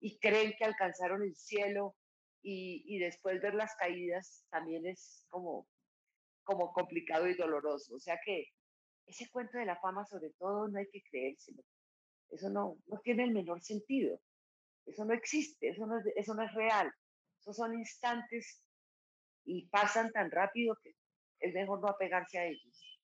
y 0.00 0.18
creen 0.18 0.54
que 0.56 0.64
alcanzaron 0.64 1.22
el 1.22 1.34
cielo 1.34 1.96
y, 2.42 2.84
y 2.86 2.98
después 3.00 3.42
ver 3.42 3.54
las 3.54 3.74
caídas 3.76 4.44
también 4.50 4.86
es 4.86 5.26
como, 5.28 5.66
como 6.44 6.72
complicado 6.72 7.28
y 7.28 7.34
doloroso. 7.34 7.96
O 7.96 7.98
sea 7.98 8.18
que 8.24 8.46
ese 9.06 9.28
cuento 9.30 9.58
de 9.58 9.66
la 9.66 9.80
fama, 9.80 10.04
sobre 10.04 10.30
todo, 10.38 10.68
no 10.68 10.78
hay 10.78 10.86
que 10.90 11.02
creérselo. 11.02 11.62
Eso 12.30 12.50
no, 12.50 12.78
no 12.86 13.00
tiene 13.00 13.24
el 13.24 13.32
menor 13.32 13.62
sentido. 13.62 14.20
Eso 14.84 15.04
no 15.04 15.14
existe, 15.14 15.68
eso 15.68 15.86
no, 15.86 15.98
es, 15.98 16.06
eso 16.14 16.34
no 16.34 16.42
es 16.42 16.52
real. 16.54 16.92
Esos 17.46 17.58
son 17.58 17.78
instantes 17.78 18.60
y 19.44 19.68
pasan 19.68 20.10
tan 20.10 20.32
rápido 20.32 20.76
que 20.82 20.96
es 21.38 21.54
mejor 21.54 21.80
no 21.80 21.86
apegarse 21.86 22.38
a 22.40 22.46
ellos. 22.46 22.98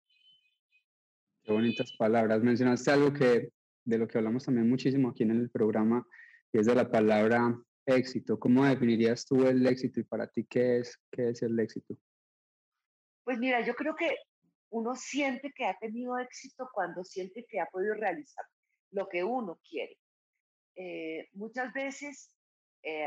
Qué 1.45 1.53
bonitas 1.53 1.93
palabras. 1.97 2.43
Mencionaste 2.43 2.91
algo 2.91 3.13
que 3.13 3.53
de 3.85 3.99
lo 3.99 4.09
que 4.09 4.19
hablamos 4.19 4.45
también 4.45 4.69
muchísimo 4.69 5.11
aquí 5.11 5.23
en 5.23 5.31
el 5.31 5.49
programa, 5.49 6.05
y 6.53 6.59
es 6.59 6.67
de 6.67 6.75
la 6.75 6.91
palabra 6.91 7.57
éxito. 7.87 8.37
¿Cómo 8.41 8.65
definirías 8.65 9.25
tú 9.25 9.47
el 9.47 9.65
éxito 9.65 10.01
y 10.01 10.05
para 10.05 10.27
ti 10.27 10.45
qué 10.51 10.79
es, 10.79 11.01
qué 11.13 11.29
es 11.29 11.43
el 11.43 11.59
éxito? 11.61 11.97
Pues 13.23 13.39
mira, 13.39 13.65
yo 13.65 13.75
creo 13.75 13.95
que 13.95 14.17
uno 14.71 14.97
siente 14.97 15.53
que 15.55 15.67
ha 15.67 15.79
tenido 15.79 16.19
éxito 16.19 16.69
cuando 16.73 17.05
siente 17.05 17.47
que 17.49 17.61
ha 17.61 17.67
podido 17.67 17.95
realizar 17.95 18.45
lo 18.91 19.09
que 19.09 19.23
uno 19.23 19.61
quiere. 19.69 19.97
Eh, 20.75 21.29
muchas 21.35 21.73
veces, 21.73 22.35
eh, 22.83 23.07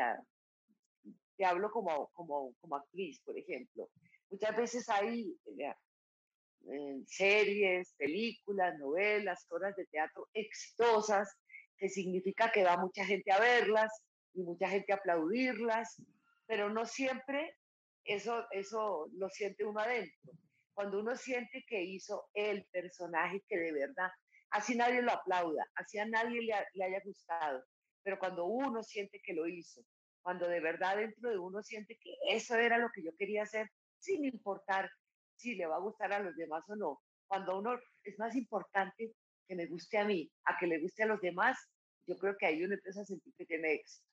te 1.37 1.45
hablo 1.45 1.69
como, 1.71 2.09
como, 2.13 2.53
como, 2.59 2.75
actriz, 2.75 3.19
por 3.23 3.37
ejemplo, 3.37 3.89
muchas 4.29 4.55
veces 4.55 4.89
hay 4.89 5.35
eh, 5.59 7.03
series, 7.05 7.93
películas, 7.97 8.77
novelas, 8.79 9.45
obras 9.49 9.75
de 9.75 9.85
teatro 9.87 10.27
exitosas, 10.33 11.29
que 11.77 11.89
significa 11.89 12.51
que 12.51 12.63
va 12.63 12.77
mucha 12.77 13.05
gente 13.05 13.31
a 13.31 13.39
verlas 13.39 13.91
y 14.33 14.43
mucha 14.43 14.69
gente 14.69 14.93
a 14.93 14.97
aplaudirlas, 14.97 16.01
pero 16.45 16.69
no 16.69 16.85
siempre 16.85 17.57
eso, 18.05 18.45
eso 18.51 19.07
lo 19.13 19.29
siente 19.29 19.65
uno 19.65 19.79
adentro. 19.79 20.33
Cuando 20.73 20.99
uno 20.99 21.15
siente 21.15 21.63
que 21.67 21.81
hizo 21.81 22.29
el 22.33 22.65
personaje 22.65 23.41
que 23.47 23.57
de 23.57 23.71
verdad, 23.71 24.09
así 24.51 24.75
nadie 24.75 25.01
lo 25.01 25.11
aplauda, 25.11 25.65
así 25.75 25.97
a 25.97 26.05
nadie 26.05 26.41
le, 26.41 26.83
haya 26.83 27.01
gustado, 27.03 27.63
pero 28.03 28.19
cuando 28.19 28.45
uno 28.45 28.83
siente 28.83 29.19
que 29.23 29.33
lo 29.33 29.47
hizo, 29.47 29.81
cuando 30.25 30.47
de 30.47 30.59
verdad 30.59 30.97
dentro 30.97 31.29
de 31.29 31.37
uno 31.37 31.61
siente 31.61 31.99
que 32.01 32.15
eso 32.31 32.55
era 32.55 32.79
lo 32.79 32.89
que 32.89 33.03
yo 33.03 33.11
quería 33.15 33.43
hacer, 33.43 33.69
sin 33.99 34.25
importar 34.25 34.89
si 35.35 35.53
le 35.53 35.67
va 35.67 35.75
a 35.75 35.81
gustar 35.81 36.11
a 36.13 36.19
los 36.19 36.35
demás 36.35 36.63
o 36.67 36.75
no, 36.75 36.99
cuando 37.27 37.59
uno 37.59 37.79
es 38.03 38.17
más 38.17 38.35
importante 38.35 39.13
que 39.47 39.55
me 39.55 39.67
guste 39.67 39.99
a 39.99 40.03
mí, 40.03 40.27
a 40.45 40.57
que 40.57 40.65
le 40.65 40.79
guste 40.79 41.03
a 41.03 41.05
los 41.05 41.21
demás, 41.21 41.59
yo 42.07 42.17
creo 42.17 42.35
que 42.39 42.47
ahí 42.47 42.63
uno 42.63 42.73
empieza 42.73 43.01
a 43.01 43.05
sentir 43.05 43.35
que 43.37 43.45
tiene 43.45 43.73
éxito. 43.73 44.07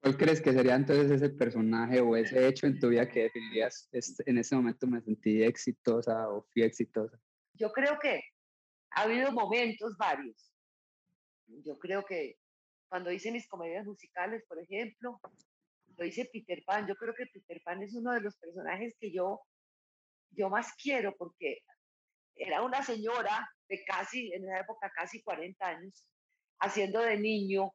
¿Cuál 0.00 0.16
crees 0.16 0.40
que 0.40 0.54
sería 0.54 0.74
entonces 0.74 1.10
ese 1.10 1.28
personaje 1.28 2.00
o 2.00 2.16
ese 2.16 2.48
hecho 2.48 2.66
en 2.66 2.78
tu 2.78 2.88
vida 2.88 3.06
que 3.06 3.24
definirías, 3.24 3.90
en 3.92 4.38
ese 4.38 4.56
momento 4.56 4.86
me 4.86 5.02
sentí 5.02 5.42
exitosa 5.42 6.30
o 6.30 6.46
fui 6.50 6.62
exitosa? 6.62 7.20
Yo 7.52 7.70
creo 7.72 7.98
que 8.00 8.22
ha 8.92 9.02
habido 9.02 9.32
momentos 9.32 9.98
varios. 9.98 10.50
Yo 11.46 11.78
creo 11.78 12.06
que 12.06 12.38
cuando 12.94 13.10
hice 13.10 13.32
mis 13.32 13.48
comedias 13.48 13.84
musicales, 13.84 14.44
por 14.46 14.56
ejemplo, 14.56 15.20
lo 15.96 16.04
hice 16.04 16.30
Peter 16.32 16.62
Pan. 16.64 16.86
Yo 16.86 16.94
creo 16.94 17.12
que 17.12 17.26
Peter 17.26 17.60
Pan 17.64 17.82
es 17.82 17.92
uno 17.92 18.12
de 18.12 18.20
los 18.20 18.36
personajes 18.36 18.94
que 19.00 19.10
yo, 19.10 19.40
yo 20.30 20.48
más 20.48 20.72
quiero 20.80 21.12
porque 21.16 21.58
era 22.36 22.62
una 22.62 22.84
señora 22.84 23.50
de 23.68 23.84
casi, 23.84 24.32
en 24.32 24.44
esa 24.44 24.60
época, 24.60 24.92
casi 24.94 25.20
40 25.22 25.66
años, 25.66 26.06
haciendo 26.60 27.00
de 27.00 27.18
niño 27.18 27.72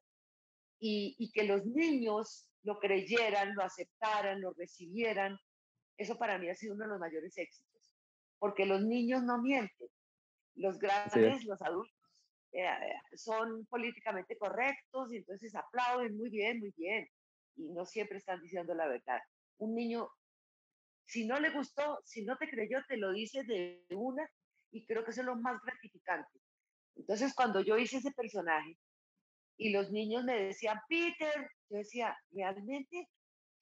y, 0.79 1.29
que 1.33 1.43
los 1.43 1.65
niños 1.65 2.47
lo 2.63 2.79
creyeran, 2.79 3.53
lo 3.55 3.63
aceptaran, 3.63 4.39
lo 4.39 4.53
recibieran, 4.53 5.37
eso 5.97 6.17
para 6.17 6.37
mí 6.37 6.47
ha 6.47 6.55
sido 6.55 6.75
uno 6.75 6.85
de 6.85 6.91
los 6.91 6.99
mayores 7.01 7.37
éxitos, 7.37 7.91
porque 8.37 8.65
los 8.65 8.81
niños 8.83 9.21
no 9.23 9.41
mienten, 9.41 9.89
los 10.55 10.79
grandes, 10.79 11.43
los 11.43 11.61
adultos, 11.61 11.98
eh, 12.51 12.93
son 13.15 13.65
políticamente 13.67 14.37
correctos 14.37 15.11
y 15.11 15.17
entonces 15.17 15.53
aplauden 15.55 16.17
muy 16.17 16.29
bien, 16.29 16.59
muy 16.59 16.73
bien, 16.75 17.07
y 17.55 17.69
no 17.69 17.85
siempre 17.85 18.17
están 18.17 18.41
diciendo 18.41 18.73
la 18.73 18.87
verdad. 18.87 19.19
Un 19.57 19.75
niño, 19.75 20.09
si 21.05 21.25
no 21.25 21.39
le 21.39 21.49
gustó, 21.51 21.99
si 22.05 22.23
no 22.23 22.37
te 22.37 22.49
creyó, 22.49 22.79
te 22.87 22.97
lo 22.97 23.11
dice 23.11 23.43
de 23.43 23.83
una, 23.91 24.29
y 24.71 24.85
creo 24.85 25.03
que 25.03 25.11
eso 25.11 25.21
es 25.21 25.27
lo 25.27 25.35
más 25.35 25.61
gratificante. 25.61 26.39
Entonces, 26.95 27.33
cuando 27.33 27.61
yo 27.61 27.77
hice 27.77 27.97
ese 27.97 28.11
personaje, 28.11 28.77
y 29.57 29.71
los 29.71 29.91
niños 29.91 30.23
me 30.23 30.41
decían, 30.41 30.79
Peter, 30.87 31.51
yo 31.69 31.77
decía, 31.77 32.17
realmente 32.31 33.09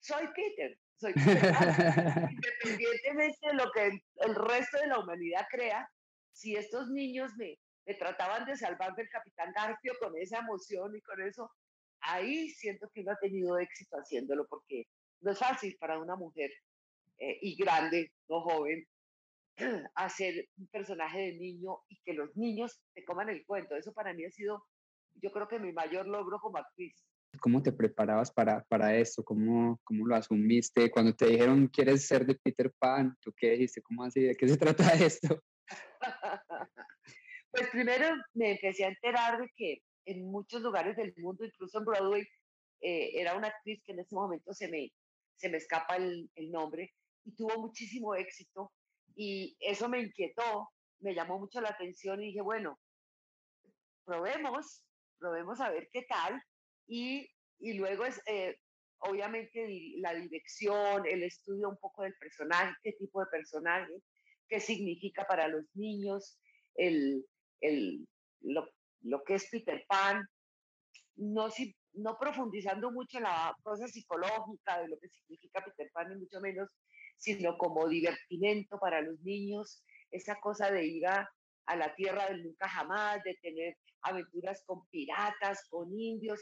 soy 0.00 0.26
Peter, 0.34 0.78
soy 0.96 1.12
Peter 1.12 1.52
Independientemente 2.30 3.46
de 3.48 3.54
lo 3.54 3.70
que 3.72 4.00
el, 4.20 4.34
resto 4.34 4.78
de 4.78 4.86
la 4.86 5.00
humanidad 5.00 5.46
crea, 5.50 5.90
si 6.32 6.54
estos 6.54 6.88
niños 6.88 7.32
me, 7.36 7.58
me 7.88 7.94
trataban 7.94 8.44
de 8.44 8.54
salvar 8.54 8.94
del 8.94 9.08
capitán 9.08 9.50
Garfio 9.54 9.94
con 9.98 10.14
esa 10.18 10.40
emoción 10.40 10.94
y 10.94 11.00
con 11.00 11.22
eso, 11.22 11.50
ahí 12.00 12.50
siento 12.50 12.90
que 12.92 13.00
uno 13.00 13.12
ha 13.12 13.16
tenido 13.16 13.58
éxito 13.58 13.96
haciéndolo, 13.96 14.46
porque 14.46 14.84
no 15.22 15.30
es 15.30 15.38
fácil 15.38 15.74
para 15.80 15.98
una 15.98 16.14
mujer 16.14 16.50
eh, 17.16 17.38
y 17.40 17.56
grande, 17.56 18.12
no 18.28 18.42
joven, 18.42 18.86
hacer 19.94 20.48
un 20.58 20.66
personaje 20.66 21.18
de 21.18 21.32
niño 21.32 21.78
y 21.88 21.98
que 22.04 22.12
los 22.12 22.36
niños 22.36 22.78
te 22.92 23.06
coman 23.06 23.30
el 23.30 23.46
cuento. 23.46 23.74
Eso 23.74 23.94
para 23.94 24.12
mí 24.12 24.26
ha 24.26 24.30
sido 24.30 24.62
yo 25.14 25.32
creo 25.32 25.48
que 25.48 25.58
mi 25.58 25.72
mayor 25.72 26.06
logro 26.06 26.38
como 26.38 26.58
actriz. 26.58 26.94
¿Cómo 27.40 27.62
te 27.62 27.72
preparabas 27.72 28.30
para, 28.30 28.64
para 28.64 28.94
esto? 28.96 29.24
¿Cómo, 29.24 29.80
¿Cómo 29.82 30.06
lo 30.06 30.14
asumiste? 30.14 30.90
Cuando 30.90 31.14
te 31.14 31.26
dijeron, 31.26 31.66
¿quieres 31.68 32.06
ser 32.06 32.24
de 32.24 32.34
Peter 32.34 32.70
Pan? 32.78 33.16
¿Tú 33.20 33.32
qué 33.36 33.52
dijiste? 33.52 33.82
¿Cómo 33.82 34.04
así? 34.04 34.20
¿De 34.20 34.36
qué 34.36 34.46
se 34.46 34.56
trata 34.56 34.84
esto? 34.94 35.42
pues 37.50 37.68
primero 37.70 38.06
me 38.34 38.52
empecé 38.52 38.84
a 38.84 38.88
enterar 38.88 39.40
de 39.40 39.48
que 39.56 39.82
en 40.04 40.30
muchos 40.30 40.62
lugares 40.62 40.96
del 40.96 41.14
mundo, 41.18 41.44
incluso 41.44 41.78
en 41.78 41.84
Broadway, 41.84 42.22
eh, 42.80 43.10
era 43.14 43.34
una 43.34 43.48
actriz 43.48 43.82
que 43.84 43.92
en 43.92 44.00
ese 44.00 44.14
momento 44.14 44.52
se 44.54 44.68
me, 44.68 44.90
se 45.36 45.48
me 45.48 45.58
escapa 45.58 45.96
el, 45.96 46.30
nombre 46.50 46.94
y 47.24 47.34
tuvo 47.34 47.58
muchísimo 47.60 48.14
éxito 48.14 48.72
y 49.14 49.56
eso 49.60 49.88
me 49.88 50.00
inquietó, 50.00 50.70
me 51.00 51.14
llamó 51.14 51.38
mucho 51.38 51.60
la 51.60 51.70
atención 51.70 52.22
y 52.22 52.26
dije, 52.28 52.40
bueno, 52.40 52.78
probemos 54.04 54.84
probemos 55.18 55.60
a 55.60 55.70
ver 55.70 55.88
qué 55.92 56.02
tal. 56.02 56.42
Y, 56.86 57.28
y 57.58 57.74
luego 57.74 58.04
es, 58.04 58.20
eh, 58.26 58.56
obviamente, 58.98 59.66
la 59.98 60.14
dirección, 60.14 61.06
el 61.06 61.22
estudio 61.22 61.68
un 61.68 61.78
poco 61.78 62.02
del 62.02 62.14
personaje, 62.14 62.74
qué 62.82 62.92
tipo 62.92 63.20
de 63.20 63.26
personaje, 63.26 63.92
qué 64.48 64.60
significa 64.60 65.26
para 65.26 65.48
los 65.48 65.64
niños, 65.74 66.38
el, 66.74 67.24
el, 67.60 68.06
lo, 68.40 68.68
lo 69.02 69.22
que 69.24 69.34
es 69.34 69.48
Peter 69.50 69.84
Pan. 69.88 70.26
No, 71.16 71.48
no 71.94 72.16
profundizando 72.18 72.92
mucho 72.92 73.18
en 73.18 73.24
la 73.24 73.54
cosa 73.62 73.88
psicológica 73.88 74.80
de 74.80 74.88
lo 74.88 74.98
que 74.98 75.08
significa 75.08 75.64
Peter 75.64 75.90
Pan, 75.92 76.08
ni 76.10 76.20
mucho 76.20 76.40
menos, 76.40 76.70
sino 77.16 77.58
como 77.58 77.88
divertimento 77.88 78.78
para 78.78 79.00
los 79.00 79.20
niños, 79.20 79.82
esa 80.10 80.38
cosa 80.40 80.70
de 80.70 80.86
ir 80.86 81.06
a, 81.06 81.28
la 81.76 81.94
tierra 81.96 82.28
del 82.28 82.44
nunca 82.44 82.68
jamás, 82.68 83.22
de 83.24 83.34
tener 83.42 83.76
aventuras 84.02 84.62
con 84.64 84.86
piratas, 84.88 85.66
con 85.68 85.92
indios, 85.98 86.40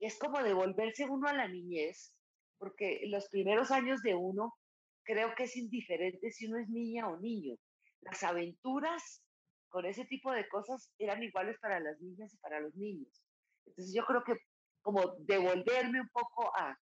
es 0.00 0.18
como 0.18 0.42
devolverse 0.42 1.04
uno 1.04 1.28
a 1.28 1.34
la 1.34 1.46
niñez, 1.46 2.14
porque 2.58 3.02
los 3.06 3.28
primeros 3.28 3.70
años 3.70 4.00
de 4.02 4.14
uno 4.14 4.54
creo 5.02 5.34
que 5.34 5.44
es 5.44 5.56
indiferente 5.56 6.30
si 6.30 6.46
uno 6.46 6.58
es 6.58 6.68
niña 6.68 7.08
o 7.08 7.18
niño. 7.20 7.56
Las 8.00 8.22
aventuras 8.22 9.22
con 9.72 9.86
ese 9.86 10.04
tipo 10.04 10.30
de 10.30 10.46
cosas 10.48 10.92
eran 10.98 11.22
iguales 11.22 11.58
para 11.58 11.80
las 11.80 11.98
niñas 11.98 12.32
y 12.34 12.36
para 12.36 12.60
los 12.60 12.74
niños. 12.76 13.24
Entonces 13.66 13.94
yo 13.94 14.04
creo 14.04 14.22
que 14.22 14.36
como 14.82 15.16
devolverme 15.20 16.02
un 16.02 16.08
poco 16.10 16.54
a, 16.54 16.76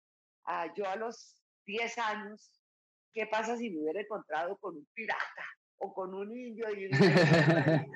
a 0.44 0.74
yo 0.74 0.88
a 0.88 0.96
los 0.96 1.42
10 1.66 1.98
años, 1.98 2.50
¿qué 3.12 3.26
pasa 3.26 3.58
si 3.58 3.68
me 3.68 3.82
hubiera 3.82 4.00
encontrado 4.00 4.56
con 4.56 4.74
un 4.76 4.88
pirata 4.94 5.44
o 5.76 5.92
con 5.92 6.14
un 6.14 6.34
indio? 6.34 6.70
Y 6.70 6.88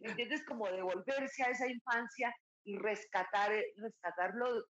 ¿Me 0.00 0.08
entiendes? 0.10 0.44
Como 0.46 0.66
devolverse 0.66 1.44
a 1.44 1.50
esa 1.50 1.68
infancia 1.68 2.34
y 2.64 2.76
rescatar, 2.76 3.52
eh, 3.52 3.72
rescatarlo, 3.76 4.64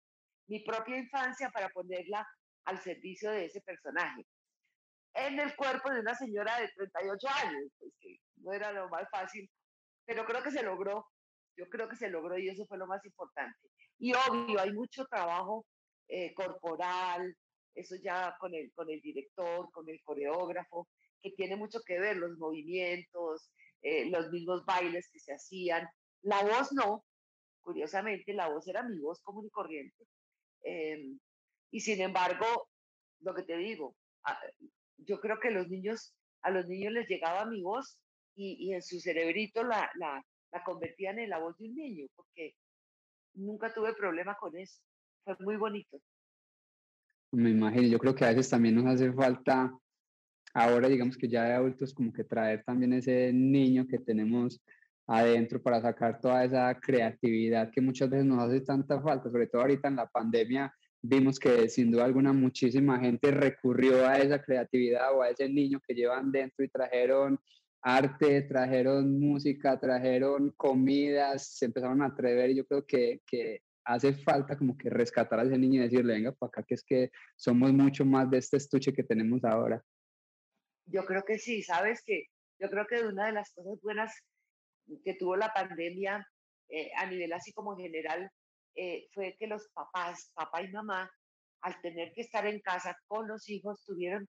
mi 0.47 0.59
propia 0.65 0.97
infancia 0.97 1.49
para 1.51 1.69
ponerla 1.69 2.27
al 2.65 2.81
servicio 2.81 3.31
de 3.31 3.45
ese 3.45 3.61
personaje. 3.61 4.25
En 5.27 5.39
el 5.39 5.55
cuerpo 5.55 5.89
de 5.91 5.99
una 5.99 6.15
señora 6.15 6.59
de 6.59 6.69
38 6.75 7.27
años, 7.43 7.71
pues 7.77 7.93
que 7.99 8.17
no 8.37 8.53
era 8.53 8.71
lo 8.71 8.89
más 8.89 9.09
fácil, 9.09 9.49
pero 10.05 10.25
creo 10.25 10.41
que 10.41 10.51
se 10.51 10.63
logró, 10.63 11.05
yo 11.57 11.67
creo 11.69 11.89
que 11.89 11.95
se 11.95 12.09
logró 12.09 12.37
y 12.37 12.49
eso 12.49 12.65
fue 12.65 12.77
lo 12.77 12.87
más 12.87 13.03
importante. 13.05 13.69
Y 13.97 14.13
obvio, 14.13 14.59
hay 14.59 14.71
mucho 14.71 15.05
trabajo 15.05 15.65
eh, 16.07 16.33
corporal, 16.33 17.35
eso 17.75 17.95
ya 18.01 18.35
con 18.39 18.53
el, 18.53 18.71
con 18.73 18.89
el 18.89 19.01
director, 19.01 19.69
con 19.71 19.89
el 19.89 20.01
coreógrafo, 20.03 20.87
que 21.21 21.31
tiene 21.31 21.55
mucho 21.55 21.79
que 21.85 21.99
ver, 21.99 22.17
los 22.17 22.37
movimientos, 22.37 23.51
eh, 23.81 24.09
los 24.09 24.31
mismos 24.31 24.65
bailes 24.65 25.09
que 25.11 25.19
se 25.19 25.33
hacían. 25.33 25.87
La 26.21 26.41
voz 26.43 26.71
no, 26.71 27.05
curiosamente, 27.61 28.33
la 28.33 28.49
voz 28.49 28.67
era 28.67 28.83
mi 28.83 28.99
voz 28.99 29.21
común 29.21 29.45
y 29.45 29.49
corriente. 29.49 30.05
Em, 30.63 31.19
y 31.71 31.79
sin 31.81 32.01
embargo, 32.01 32.69
lo 33.19 33.33
que 33.35 33.43
te 33.43 33.57
digo, 33.57 33.95
ah, 34.23 34.39
yo 35.05 35.19
creo 35.19 35.39
que 35.39 35.51
los 35.51 35.67
niños, 35.69 36.13
a 36.41 36.51
los 36.51 36.67
niños 36.67 36.93
les 36.93 37.07
llegaba 37.07 37.45
mi 37.45 37.61
voz 37.61 37.99
y, 38.35 38.57
y 38.59 38.73
en 38.73 38.81
su 38.81 38.99
cerebrito 38.99 39.63
la, 39.63 39.89
la, 39.95 40.23
la 40.51 40.63
convertían 40.63 41.19
en 41.19 41.29
la 41.29 41.39
voz 41.39 41.57
de 41.57 41.67
un 41.67 41.75
niño, 41.75 42.07
porque 42.15 42.55
nunca 43.33 43.73
tuve 43.73 43.93
problema 43.93 44.35
con 44.35 44.57
eso. 44.57 44.81
Fue 45.23 45.35
muy 45.39 45.57
bonito. 45.57 45.99
Me 47.31 47.51
imagino, 47.51 47.87
yo 47.87 47.99
creo 47.99 48.15
que 48.15 48.25
a 48.25 48.29
veces 48.29 48.49
también 48.49 48.75
nos 48.75 48.87
hace 48.87 49.13
falta, 49.13 49.71
ahora 50.53 50.87
digamos 50.87 51.15
que 51.15 51.27
ya 51.27 51.43
de 51.43 51.53
adultos, 51.53 51.93
como 51.93 52.11
que 52.11 52.23
traer 52.23 52.63
también 52.63 52.93
ese 52.93 53.31
niño 53.31 53.85
que 53.87 53.99
tenemos 53.99 54.59
adentro 55.05 55.61
para 55.61 55.81
sacar 55.81 56.19
toda 56.19 56.43
esa 56.43 56.79
creatividad 56.79 57.71
que 57.71 57.81
muchas 57.81 58.09
veces 58.09 58.25
nos 58.25 58.39
hace 58.39 58.61
tanta 58.61 59.01
falta, 59.01 59.29
sobre 59.29 59.47
todo 59.47 59.61
ahorita 59.61 59.87
en 59.87 59.95
la 59.97 60.07
pandemia, 60.07 60.73
vimos 61.01 61.39
que 61.39 61.69
sin 61.69 61.91
duda 61.91 62.05
alguna 62.05 62.33
muchísima 62.33 62.99
gente 62.99 63.31
recurrió 63.31 64.07
a 64.07 64.17
esa 64.17 64.41
creatividad 64.41 65.15
o 65.15 65.21
a 65.21 65.29
ese 65.29 65.47
niño 65.49 65.79
que 65.85 65.93
llevan 65.93 66.31
dentro 66.31 66.63
y 66.63 66.69
trajeron 66.69 67.39
arte, 67.81 68.41
trajeron 68.43 69.19
música, 69.19 69.79
trajeron 69.79 70.51
comidas, 70.51 71.57
se 71.57 71.65
empezaron 71.65 72.01
a 72.01 72.07
atrever 72.07 72.49
y 72.49 72.55
yo 72.55 72.65
creo 72.65 72.85
que, 72.85 73.21
que 73.25 73.61
hace 73.85 74.13
falta 74.13 74.57
como 74.57 74.77
que 74.77 74.89
rescatar 74.89 75.39
a 75.39 75.43
ese 75.43 75.57
niño 75.57 75.79
y 75.79 75.83
decirle, 75.85 76.13
venga 76.13 76.31
para 76.33 76.49
acá, 76.49 76.63
que 76.63 76.75
es 76.75 76.83
que 76.83 77.11
somos 77.35 77.71
mucho 77.73 78.05
más 78.05 78.29
de 78.29 78.37
este 78.37 78.57
estuche 78.57 78.93
que 78.93 79.03
tenemos 79.03 79.43
ahora. 79.45 79.83
Yo 80.85 81.05
creo 81.05 81.23
que 81.23 81.37
sí, 81.37 81.61
sabes 81.61 82.03
que 82.05 82.25
yo 82.59 82.69
creo 82.69 82.85
que 82.87 83.05
una 83.05 83.27
de 83.27 83.33
las 83.33 83.53
cosas 83.53 83.79
buenas 83.81 84.13
que 85.05 85.13
tuvo 85.13 85.37
la 85.37 85.53
pandemia 85.53 86.27
eh, 86.69 86.91
a 86.97 87.05
nivel 87.05 87.31
así 87.33 87.53
como 87.53 87.77
general 87.77 88.29
eh, 88.75 89.07
fue 89.13 89.35
que 89.37 89.47
los 89.47 89.67
papás, 89.73 90.31
papá 90.33 90.61
y 90.61 90.71
mamá, 90.71 91.09
al 91.61 91.81
tener 91.81 92.13
que 92.13 92.21
estar 92.21 92.45
en 92.45 92.61
casa 92.61 92.97
con 93.07 93.27
los 93.27 93.49
hijos, 93.49 93.83
tuvieron 93.85 94.27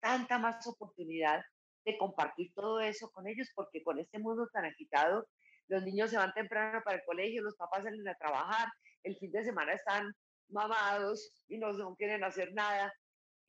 tanta 0.00 0.38
más 0.38 0.66
oportunidad 0.66 1.42
de 1.84 1.98
compartir 1.98 2.52
todo 2.54 2.80
eso 2.80 3.10
con 3.10 3.26
ellos, 3.26 3.50
porque 3.54 3.82
con 3.82 3.98
este 3.98 4.18
mundo 4.18 4.48
tan 4.52 4.64
agitado, 4.64 5.26
los 5.68 5.82
niños 5.82 6.10
se 6.10 6.16
van 6.16 6.32
temprano 6.32 6.80
para 6.84 6.98
el 6.98 7.04
colegio, 7.04 7.42
los 7.42 7.56
papás 7.56 7.84
salen 7.84 8.06
a 8.08 8.14
trabajar, 8.14 8.68
el 9.02 9.16
fin 9.16 9.30
de 9.32 9.44
semana 9.44 9.72
están 9.72 10.12
mamados 10.48 11.42
y 11.48 11.58
no, 11.58 11.72
no 11.72 11.94
quieren 11.96 12.24
hacer 12.24 12.52
nada. 12.54 12.92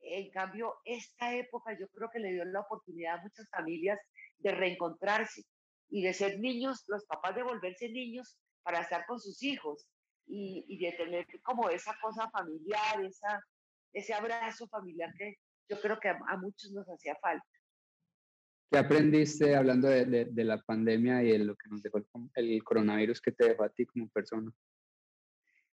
En 0.00 0.30
cambio, 0.30 0.74
esta 0.84 1.34
época 1.34 1.76
yo 1.78 1.88
creo 1.88 2.10
que 2.10 2.18
le 2.18 2.32
dio 2.32 2.44
la 2.44 2.60
oportunidad 2.60 3.18
a 3.18 3.22
muchas 3.22 3.48
familias 3.50 3.98
de 4.38 4.52
reencontrarse 4.52 5.42
y 5.88 6.02
de 6.02 6.12
ser 6.12 6.38
niños, 6.40 6.84
los 6.88 7.04
papás 7.06 7.34
de 7.34 7.42
volverse 7.42 7.88
niños 7.88 8.36
para 8.62 8.80
estar 8.80 9.06
con 9.06 9.20
sus 9.20 9.42
hijos 9.42 9.86
y, 10.26 10.64
y 10.68 10.78
de 10.78 10.92
tener 10.92 11.26
como 11.42 11.68
esa 11.70 11.96
cosa 12.00 12.28
familiar, 12.30 13.04
esa, 13.04 13.40
ese 13.92 14.12
abrazo 14.14 14.68
familiar 14.68 15.12
que 15.16 15.36
yo 15.68 15.80
creo 15.80 15.98
que 15.98 16.08
a, 16.08 16.18
a 16.28 16.36
muchos 16.36 16.70
nos 16.72 16.86
hacía 16.88 17.16
falta. 17.16 17.46
¿Qué 18.70 18.78
aprendiste 18.78 19.54
hablando 19.54 19.88
de, 19.88 20.04
de, 20.06 20.24
de, 20.24 20.44
la 20.44 20.60
pandemia 20.60 21.22
y 21.22 21.30
de 21.30 21.38
lo 21.38 21.54
que 21.54 21.68
nos 21.68 21.82
dejó 21.82 21.98
el, 21.98 22.06
el, 22.34 22.64
coronavirus 22.64 23.20
que 23.20 23.30
te 23.30 23.48
dejó 23.48 23.62
a 23.62 23.68
ti 23.68 23.86
como 23.86 24.08
persona? 24.08 24.50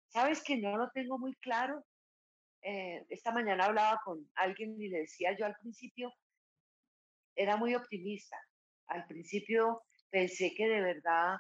Sabes 0.09 0.43
que 0.43 0.57
no 0.59 0.77
lo 0.77 0.89
tengo 0.91 1.19
muy 1.19 1.35
claro. 1.37 1.85
Eh, 2.63 3.05
esta 3.09 3.33
mañana 3.33 3.65
hablaba 3.65 4.01
con 4.05 4.29
alguien 4.37 4.81
y 4.81 4.89
le 4.89 5.01
decía 5.01 5.37
yo 5.37 5.47
al 5.47 5.57
principio, 5.57 6.13
era 7.35 7.57
muy 7.57 7.75
optimista. 7.75 8.37
Al 8.87 9.05
principio 9.07 9.83
pensé 10.11 10.55
que 10.57 10.69
de 10.69 10.81
verdad 10.81 11.37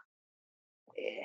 eh, 0.96 1.22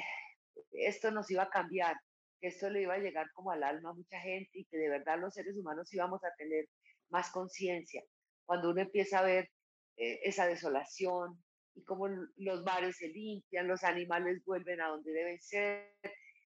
esto 0.71 1.11
nos 1.11 1.29
iba 1.31 1.43
a 1.43 1.49
cambiar, 1.49 1.95
que 2.39 2.47
esto 2.47 2.69
le 2.69 2.81
iba 2.81 2.95
a 2.95 2.99
llegar 2.99 3.31
como 3.33 3.51
al 3.51 3.63
alma 3.63 3.91
a 3.91 3.93
mucha 3.93 4.19
gente 4.19 4.49
y 4.53 4.65
que 4.65 4.77
de 4.77 4.89
verdad 4.89 5.19
los 5.19 5.33
seres 5.33 5.55
humanos 5.57 5.93
íbamos 5.93 6.23
a 6.23 6.33
tener 6.37 6.65
más 7.09 7.31
conciencia. 7.31 8.03
Cuando 8.45 8.71
uno 8.71 8.81
empieza 8.81 9.19
a 9.19 9.23
ver 9.23 9.49
eh, 9.97 10.19
esa 10.23 10.47
desolación 10.47 11.41
y 11.75 11.83
cómo 11.83 12.07
los 12.37 12.63
mares 12.63 12.97
se 12.97 13.07
limpian, 13.09 13.67
los 13.67 13.83
animales 13.83 14.43
vuelven 14.45 14.81
a 14.81 14.87
donde 14.87 15.11
deben 15.11 15.39
ser, 15.39 15.93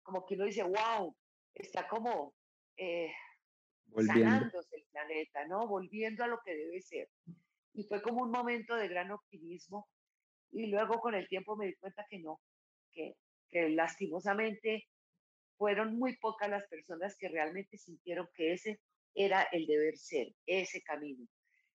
como 0.03 0.25
que 0.27 0.35
uno 0.35 0.46
dice, 0.46 0.62
wow, 0.62 1.14
está 1.55 1.87
como 1.88 2.35
eh, 2.77 3.12
sanándose 4.07 4.77
el 4.77 4.85
planeta, 4.90 5.46
¿no? 5.46 5.66
Volviendo 5.68 6.25
a 6.25 6.29
lo 6.29 6.40
que 6.44 6.55
debe 6.55 6.81
ser. 6.81 7.09
Y 7.75 7.85
fue 7.85 8.03
como 8.03 8.22
un 8.22 8.31
momento 8.31 8.75
de 8.77 8.88
gran 8.88 9.11
optimismo 9.11 9.88
y 10.51 10.66
luego 10.66 11.01
con 11.01 11.14
el 11.14 11.27
tiempo 11.29 11.57
me 11.57 11.66
di 11.66 11.75
cuenta 11.77 12.05
que 12.09 12.18
no, 12.18 12.40
que, 12.92 13.16
que 13.52 13.68
lastimosamente 13.68 14.88
fueron 15.56 15.96
muy 15.96 16.16
pocas 16.16 16.50
las 16.50 16.66
personas 16.66 17.14
que 17.16 17.28
realmente 17.28 17.78
sintieron 17.78 18.28
que 18.34 18.54
ese 18.54 18.80
era 19.14 19.42
el 19.52 19.66
deber 19.66 19.96
ser, 19.96 20.34
ese 20.46 20.82
camino. 20.82 21.24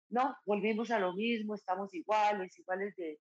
No, 0.09 0.35
volvimos 0.47 0.91
a 0.91 1.01
lo 1.01 1.13
mismo, 1.13 1.55
estamos 1.55 1.93
iguales, 1.93 2.57
iguales 2.59 2.95
de, 2.97 3.19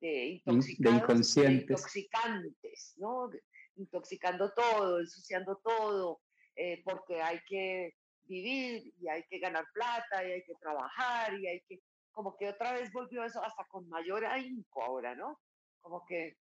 de 0.00 0.24
intoxicados, 0.26 1.34
de, 1.34 1.42
de 1.42 1.52
intoxicantes, 1.52 2.94
¿no? 2.96 3.30
Intoxicando 3.76 4.52
todo, 4.52 5.00
ensuciando 5.00 5.60
todo, 5.62 6.20
eh, 6.56 6.82
porque 6.84 7.22
hay 7.22 7.40
que 7.46 7.94
vivir 8.24 8.92
y 8.98 9.08
hay 9.08 9.22
que 9.30 9.38
ganar 9.38 9.64
plata 9.72 10.26
y 10.26 10.32
hay 10.32 10.44
que 10.44 10.54
trabajar 10.56 11.38
y 11.38 11.46
hay 11.46 11.60
que, 11.68 11.80
como 12.10 12.36
que 12.36 12.48
otra 12.48 12.72
vez 12.72 12.92
volvió 12.92 13.24
eso 13.24 13.42
hasta 13.42 13.64
con 13.68 13.88
mayor 13.88 14.24
ahínco 14.24 14.82
ahora, 14.82 15.14
¿no? 15.14 15.40
Como 15.80 16.04
que 16.04 16.36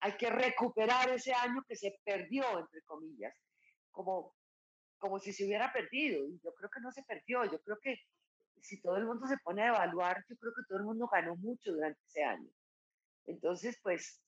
hay 0.00 0.16
que 0.16 0.30
recuperar 0.30 1.10
ese 1.10 1.32
año 1.32 1.62
que 1.68 1.76
se 1.76 1.98
perdió, 2.04 2.58
entre 2.58 2.82
comillas, 2.82 3.34
como 3.90 4.34
como 5.00 5.18
si 5.18 5.32
se 5.32 5.44
hubiera 5.44 5.72
perdido. 5.72 6.28
Y 6.28 6.38
yo 6.44 6.54
creo 6.54 6.70
que 6.70 6.80
no 6.80 6.92
se 6.92 7.02
perdió. 7.02 7.44
Yo 7.50 7.60
creo 7.62 7.78
que 7.82 7.96
si 8.60 8.80
todo 8.80 8.96
el 8.96 9.06
mundo 9.06 9.26
se 9.26 9.38
pone 9.38 9.62
a 9.62 9.68
evaluar, 9.68 10.24
yo 10.28 10.36
creo 10.36 10.52
que 10.54 10.62
todo 10.68 10.78
el 10.78 10.84
mundo 10.84 11.08
ganó 11.10 11.34
mucho 11.36 11.72
durante 11.72 11.98
ese 12.06 12.22
año. 12.22 12.48
Entonces, 13.26 13.78
pues, 13.82 14.20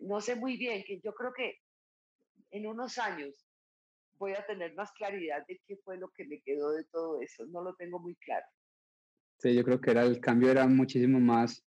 no 0.00 0.20
sé 0.20 0.36
muy 0.36 0.56
bien, 0.56 0.84
que 0.86 1.00
yo 1.00 1.12
creo 1.14 1.32
que 1.34 1.58
en 2.52 2.66
unos 2.66 2.98
años 2.98 3.46
voy 4.16 4.32
a 4.32 4.46
tener 4.46 4.74
más 4.74 4.92
claridad 4.92 5.44
de 5.46 5.60
qué 5.66 5.76
fue 5.78 5.98
lo 5.98 6.08
que 6.10 6.24
me 6.24 6.40
quedó 6.40 6.70
de 6.70 6.84
todo 6.84 7.20
eso. 7.20 7.44
No 7.46 7.62
lo 7.62 7.74
tengo 7.74 7.98
muy 7.98 8.14
claro. 8.16 8.46
Sí, 9.38 9.54
yo 9.54 9.64
creo 9.64 9.80
que 9.80 9.90
era 9.90 10.02
el 10.04 10.20
cambio 10.20 10.50
era 10.50 10.66
muchísimo 10.66 11.18
más 11.18 11.66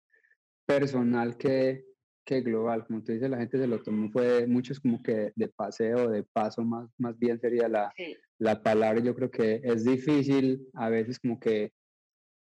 personal 0.65 1.37
que, 1.37 1.85
que 2.27 2.41
global, 2.41 2.85
como 2.85 3.03
tú 3.03 3.13
dices, 3.13 3.31
la 3.31 3.39
gente 3.39 3.57
se 3.57 3.69
lo 3.69 3.81
tomó, 3.81 4.11
fue 4.11 4.47
muchos 4.49 4.81
como 4.81 5.01
que 5.01 5.33
de 5.37 5.49
paseo, 5.49 6.11
de 6.11 6.25
paso, 6.25 6.63
más, 6.63 6.91
más 6.99 7.17
bien 7.19 7.41
sería 7.41 7.69
la, 7.69 7.93
sí. 7.97 8.17
la 8.39 8.63
palabra. 8.63 9.01
Yo 9.01 9.15
creo 9.15 9.31
que 9.31 9.61
es 9.63 9.85
difícil 9.85 10.69
a 10.75 10.91
veces 10.91 11.21
como 11.21 11.39
que 11.39 11.73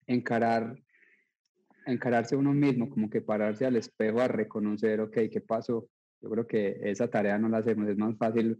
encarar, 0.08 0.76
encararse 1.86 2.34
uno 2.34 2.52
mismo, 2.52 2.90
como 2.90 3.08
que 3.08 3.20
pararse 3.20 3.64
al 3.64 3.76
espejo 3.76 4.20
a 4.20 4.28
reconocer, 4.28 5.00
ok, 5.00 5.14
¿qué 5.30 5.40
pasó? 5.40 5.88
Yo 6.20 6.30
creo 6.30 6.46
que 6.46 6.80
esa 6.82 7.08
tarea 7.08 7.38
no 7.38 7.48
la 7.48 7.58
hacemos, 7.58 7.88
es 7.88 7.96
más 7.96 8.16
fácil 8.18 8.58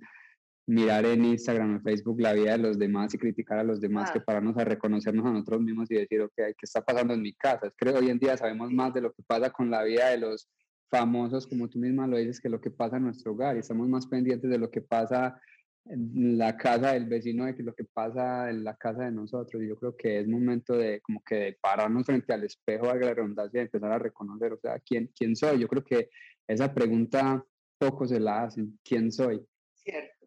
mirar 0.68 1.06
en 1.06 1.24
Instagram, 1.24 1.72
en 1.72 1.82
Facebook 1.82 2.20
la 2.20 2.34
vida 2.34 2.52
de 2.52 2.58
los 2.58 2.78
demás 2.78 3.12
y 3.14 3.18
criticar 3.18 3.58
a 3.58 3.64
los 3.64 3.80
demás 3.80 4.12
que 4.12 4.20
pararnos 4.20 4.56
a 4.58 4.64
reconocernos 4.64 5.26
a 5.26 5.30
nosotros 5.30 5.60
mismos 5.60 5.90
y 5.90 5.94
decir, 5.94 6.20
ok, 6.20 6.34
¿qué 6.36 6.54
está 6.62 6.84
pasando 6.84 7.14
en 7.14 7.22
mi 7.22 7.32
casa? 7.32 7.72
Creo 7.76 7.94
que 7.94 7.98
hoy 8.00 8.10
en 8.10 8.18
día 8.18 8.36
sabemos 8.36 8.70
más 8.72 8.94
de 8.94 9.00
lo 9.00 9.12
que 9.12 9.22
pasa 9.24 9.50
con 9.50 9.70
la 9.70 9.82
vida 9.82 10.10
de 10.10 10.18
los 10.18 10.48
famosos, 10.88 11.46
como 11.46 11.68
tú 11.68 11.79
misma 11.79 12.07
lo 12.07 12.16
dices, 12.16 12.40
que 12.40 12.49
lo 12.49 12.61
que 12.61 12.70
pasa 12.70 12.96
en 12.96 13.05
nuestro 13.05 13.33
hogar 13.33 13.57
y 13.57 13.61
estamos 13.61 13.88
más 13.88 14.07
pendientes 14.07 14.49
de 14.49 14.59
lo 14.59 14.70
que 14.70 14.81
pasa 14.81 15.40
en 15.88 16.37
la 16.37 16.57
casa 16.57 16.92
del 16.92 17.07
vecino 17.07 17.44
de 17.44 17.55
que 17.55 17.62
lo 17.62 17.75
que 17.75 17.85
pasa 17.85 18.51
en 18.51 18.64
la 18.64 18.77
casa 18.77 19.05
de 19.05 19.12
nosotros. 19.12 19.62
Y 19.62 19.68
yo 19.68 19.77
creo 19.77 19.96
que 19.96 20.20
es 20.20 20.29
momento 20.29 20.77
de 20.77 21.01
como 21.01 21.22
que 21.22 21.35
de 21.37 21.53
pararnos 21.61 22.05
frente 22.07 22.33
al 22.33 22.44
espejo, 22.44 22.90
a 22.90 22.96
la 22.96 23.14
redundancia, 23.14 23.61
y 23.61 23.64
empezar 23.64 23.92
a 23.92 23.99
reconocer, 23.99 24.53
o 24.53 24.59
sea, 24.59 24.79
¿quién, 24.81 25.12
quién 25.16 25.37
soy. 25.37 25.61
Yo 25.61 25.68
creo 25.68 25.85
que 25.85 26.11
esa 26.46 26.72
pregunta 26.72 27.44
pocos 27.79 28.11
se 28.11 28.20
la 28.20 28.44
hacen, 28.44 28.79
¿quién 28.83 29.12
soy? 29.12 29.46
Cierto. 29.75 30.27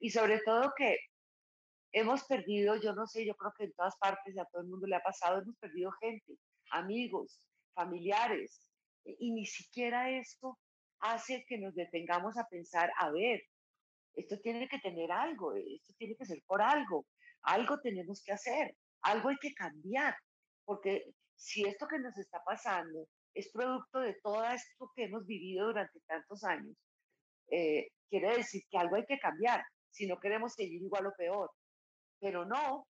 Y 0.00 0.10
sobre 0.10 0.40
todo 0.40 0.72
que 0.76 0.96
hemos 1.92 2.24
perdido, 2.24 2.76
yo 2.76 2.94
no 2.94 3.06
sé, 3.06 3.26
yo 3.26 3.34
creo 3.34 3.52
que 3.56 3.64
en 3.64 3.72
todas 3.72 3.96
partes, 3.96 4.38
a 4.38 4.44
todo 4.46 4.62
el 4.62 4.68
mundo 4.68 4.86
le 4.86 4.96
ha 4.96 5.02
pasado, 5.02 5.40
hemos 5.40 5.56
perdido 5.56 5.90
gente, 5.92 6.38
amigos, 6.70 7.40
familiares, 7.74 8.66
y 9.18 9.32
ni 9.32 9.46
siquiera 9.46 10.10
esto 10.10 10.58
hace 11.00 11.44
que 11.48 11.58
nos 11.58 11.74
detengamos 11.74 12.36
a 12.36 12.46
pensar, 12.48 12.90
a 12.98 13.10
ver, 13.10 13.42
esto 14.14 14.38
tiene 14.40 14.68
que 14.68 14.78
tener 14.78 15.12
algo, 15.12 15.54
esto 15.54 15.92
tiene 15.98 16.16
que 16.16 16.24
ser 16.24 16.42
por 16.46 16.62
algo, 16.62 17.06
algo 17.42 17.80
tenemos 17.80 18.22
que 18.24 18.32
hacer, 18.32 18.74
algo 19.02 19.28
hay 19.28 19.36
que 19.36 19.54
cambiar, 19.54 20.16
porque 20.64 21.04
si 21.36 21.64
esto 21.64 21.86
que 21.86 21.98
nos 21.98 22.16
está 22.18 22.42
pasando 22.44 23.06
es 23.34 23.50
producto 23.52 24.00
de 24.00 24.14
todo 24.22 24.42
esto 24.44 24.90
que 24.94 25.04
hemos 25.04 25.26
vivido 25.26 25.66
durante 25.66 26.00
tantos 26.06 26.42
años, 26.44 26.74
eh, 27.50 27.88
quiere 28.08 28.38
decir 28.38 28.62
que 28.70 28.78
algo 28.78 28.96
hay 28.96 29.04
que 29.04 29.18
cambiar, 29.18 29.62
si 29.90 30.06
no 30.06 30.18
queremos 30.18 30.54
seguir 30.54 30.82
igual 30.82 31.06
o 31.06 31.12
peor. 31.16 31.50
Pero 32.18 32.46
no, 32.46 32.86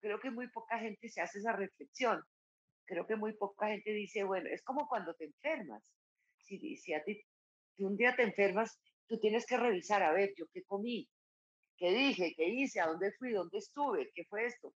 creo 0.00 0.20
que 0.20 0.30
muy 0.30 0.48
poca 0.50 0.78
gente 0.78 1.08
se 1.08 1.20
hace 1.20 1.38
esa 1.38 1.52
reflexión. 1.52 2.22
Creo 2.90 3.06
que 3.06 3.14
muy 3.14 3.34
poca 3.34 3.68
gente 3.68 3.92
dice, 3.92 4.24
bueno, 4.24 4.48
es 4.50 4.64
como 4.64 4.88
cuando 4.88 5.14
te 5.14 5.26
enfermas. 5.26 5.80
Si, 6.38 6.76
si 6.76 6.92
a 6.92 7.04
ti 7.04 7.22
si 7.76 7.84
un 7.84 7.96
día 7.96 8.16
te 8.16 8.24
enfermas, 8.24 8.80
tú 9.06 9.20
tienes 9.20 9.46
que 9.46 9.56
revisar, 9.56 10.02
a 10.02 10.12
ver, 10.12 10.32
yo 10.36 10.46
qué 10.52 10.64
comí, 10.64 11.08
qué 11.76 11.92
dije, 11.92 12.34
qué 12.36 12.48
hice, 12.48 12.80
a 12.80 12.88
dónde 12.88 13.12
fui, 13.12 13.30
dónde 13.30 13.58
estuve, 13.58 14.10
qué 14.12 14.24
fue 14.24 14.44
esto. 14.44 14.74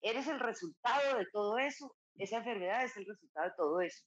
Eres 0.00 0.26
el 0.28 0.40
resultado 0.40 1.18
de 1.18 1.26
todo 1.30 1.58
eso, 1.58 1.94
esa 2.16 2.38
enfermedad 2.38 2.84
es 2.84 2.96
el 2.96 3.04
resultado 3.04 3.50
de 3.50 3.54
todo 3.54 3.80
eso. 3.82 4.02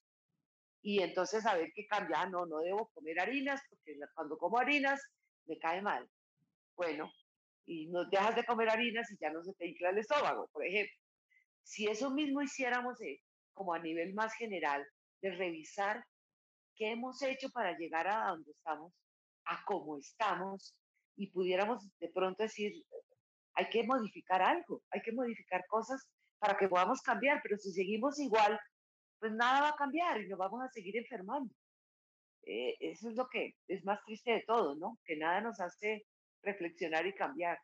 Y 0.82 1.04
entonces 1.04 1.46
a 1.46 1.56
ver 1.56 1.70
qué 1.76 1.86
cambia, 1.86 2.22
ah, 2.22 2.30
no, 2.30 2.48
no 2.48 2.62
debo 2.62 2.90
comer 2.96 3.20
harinas, 3.20 3.62
porque 3.70 3.96
cuando 4.16 4.40
como 4.40 4.58
harinas 4.58 5.00
me 5.46 5.60
cae 5.60 5.84
mal. 5.84 6.10
Bueno, 6.76 7.12
y 7.68 7.90
no 7.90 8.06
dejas 8.10 8.36
de 8.36 8.44
comer 8.44 8.70
harinas 8.70 9.12
y 9.12 9.18
ya 9.22 9.30
no 9.30 9.44
se 9.44 9.54
te 9.54 9.68
infla 9.68 9.92
el 9.92 10.00
estómago, 10.00 10.50
por 10.52 10.66
ejemplo. 10.66 10.98
Si 11.62 11.88
eso 11.88 12.12
mismo 12.12 12.42
hiciéramos 12.42 13.00
eh, 13.02 13.22
como 13.56 13.74
a 13.74 13.80
nivel 13.80 14.14
más 14.14 14.36
general, 14.36 14.86
de 15.22 15.32
revisar 15.32 16.06
qué 16.76 16.92
hemos 16.92 17.22
hecho 17.24 17.50
para 17.50 17.76
llegar 17.78 18.08
a 18.08 18.28
donde 18.28 18.52
estamos, 18.52 18.94
a 19.46 19.64
cómo 19.66 19.98
estamos 19.98 20.76
y 21.16 21.32
pudiéramos 21.32 21.90
de 22.00 22.10
pronto 22.10 22.44
decir, 22.44 22.74
hay 23.54 23.70
que 23.70 23.84
modificar 23.84 24.42
algo, 24.42 24.84
hay 24.92 25.02
que 25.02 25.14
modificar 25.14 25.66
cosas 25.68 26.08
para 26.38 26.58
que 26.58 26.68
podamos 26.68 27.02
cambiar, 27.02 27.40
pero 27.42 27.58
si 27.58 27.72
seguimos 27.72 28.20
igual, 28.20 28.60
pues 29.20 29.32
nada 29.32 29.62
va 29.62 29.70
a 29.70 29.76
cambiar 29.76 30.22
y 30.22 30.28
nos 30.28 30.38
vamos 30.38 30.62
a 30.62 30.70
seguir 30.70 30.98
enfermando. 30.98 31.54
Eh, 32.44 32.76
eso 32.80 33.10
es 33.10 33.16
lo 33.16 33.28
que 33.28 33.56
es 33.68 33.84
más 33.86 34.04
triste 34.04 34.32
de 34.32 34.44
todo, 34.46 34.76
¿no? 34.76 35.00
Que 35.06 35.16
nada 35.16 35.42
nos 35.42 35.60
hace 35.60 36.06
reflexionar 36.44 37.08
y 37.08 37.16
cambiar 37.16 37.58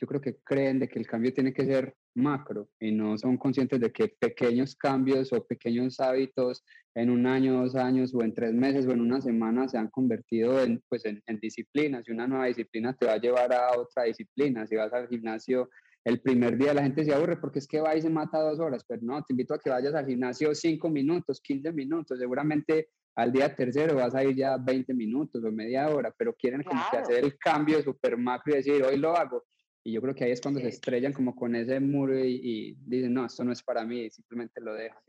yo 0.00 0.06
creo 0.06 0.20
que 0.20 0.36
creen 0.44 0.78
de 0.78 0.88
que 0.88 0.98
el 0.98 1.06
cambio 1.06 1.32
tiene 1.32 1.52
que 1.52 1.64
ser 1.64 1.94
macro 2.14 2.68
y 2.80 2.92
no 2.92 3.16
son 3.16 3.36
conscientes 3.36 3.80
de 3.80 3.92
que 3.92 4.08
pequeños 4.08 4.74
cambios 4.76 5.32
o 5.32 5.44
pequeños 5.46 6.00
hábitos 6.00 6.64
en 6.94 7.10
un 7.10 7.26
año, 7.26 7.62
dos 7.62 7.74
años 7.76 8.14
o 8.14 8.22
en 8.22 8.34
tres 8.34 8.52
meses 8.52 8.86
o 8.86 8.92
en 8.92 9.00
una 9.00 9.20
semana 9.20 9.68
se 9.68 9.78
han 9.78 9.88
convertido 9.88 10.62
en, 10.62 10.82
pues 10.88 11.04
en, 11.04 11.22
disciplinas 11.40 12.06
y 12.06 12.12
una 12.12 12.26
nueva 12.26 12.46
disciplina 12.46 12.94
te 12.94 13.06
va 13.06 13.14
a 13.14 13.20
llevar 13.20 13.52
a 13.52 13.78
otra 13.78 14.04
disciplina. 14.04 14.66
Si 14.66 14.76
vas 14.76 14.92
al 14.92 15.08
gimnasio 15.08 15.70
el 16.04 16.20
primer 16.20 16.58
día 16.58 16.74
la 16.74 16.82
gente 16.82 17.04
se 17.04 17.14
aburre 17.14 17.36
porque 17.36 17.60
es 17.60 17.68
que 17.68 17.80
va 17.80 17.96
y 17.96 18.02
se 18.02 18.10
mata 18.10 18.40
dos 18.40 18.58
horas, 18.58 18.84
pero 18.86 19.00
no, 19.02 19.22
te 19.22 19.32
invito 19.32 19.54
a 19.54 19.58
que 19.58 19.70
vayas 19.70 19.94
al 19.94 20.06
gimnasio 20.06 20.54
cinco 20.54 20.90
minutos, 20.90 21.40
quince 21.40 21.72
minutos, 21.72 22.18
seguramente 22.18 22.88
al 23.14 23.30
día 23.30 23.54
tercero 23.54 23.94
vas 23.94 24.14
a 24.14 24.24
ir 24.24 24.36
ya 24.36 24.56
20 24.56 24.94
minutos 24.94 25.44
o 25.44 25.52
media 25.52 25.88
hora, 25.88 26.12
pero 26.16 26.34
quieren 26.34 26.62
como 26.62 26.82
que 26.90 26.96
hacer 26.96 27.24
el 27.24 27.38
cambio 27.38 27.82
super 27.82 28.16
macro 28.16 28.52
y 28.52 28.56
decir, 28.56 28.82
hoy 28.82 28.96
lo 28.96 29.16
hago. 29.16 29.44
Y 29.84 29.92
yo 29.92 30.00
creo 30.00 30.14
que 30.14 30.24
ahí 30.24 30.30
es 30.30 30.40
cuando 30.40 30.60
se 30.60 30.68
estrellan 30.68 31.12
como 31.12 31.34
con 31.34 31.56
ese 31.56 31.80
muro 31.80 32.16
y, 32.18 32.76
dicen, 32.86 33.12
no, 33.12 33.26
esto 33.26 33.42
no 33.42 33.52
es 33.52 33.62
para 33.62 33.84
mí, 33.84 34.02
y 34.02 34.10
simplemente 34.10 34.60
lo 34.60 34.74
dejan. 34.74 35.02